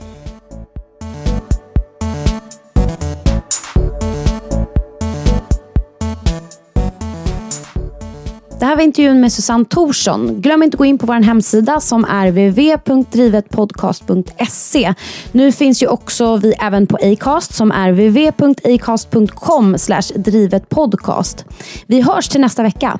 [8.63, 10.41] Det här var intervjun med Susanne Thorsson.
[10.41, 14.93] Glöm inte att gå in på vår hemsida som är www.drivetpodcast.se.
[15.31, 19.75] Nu finns ju också vi även på Acast som är www.acast.com
[20.15, 21.45] drivetpodcast.
[21.87, 22.99] Vi hörs till nästa vecka.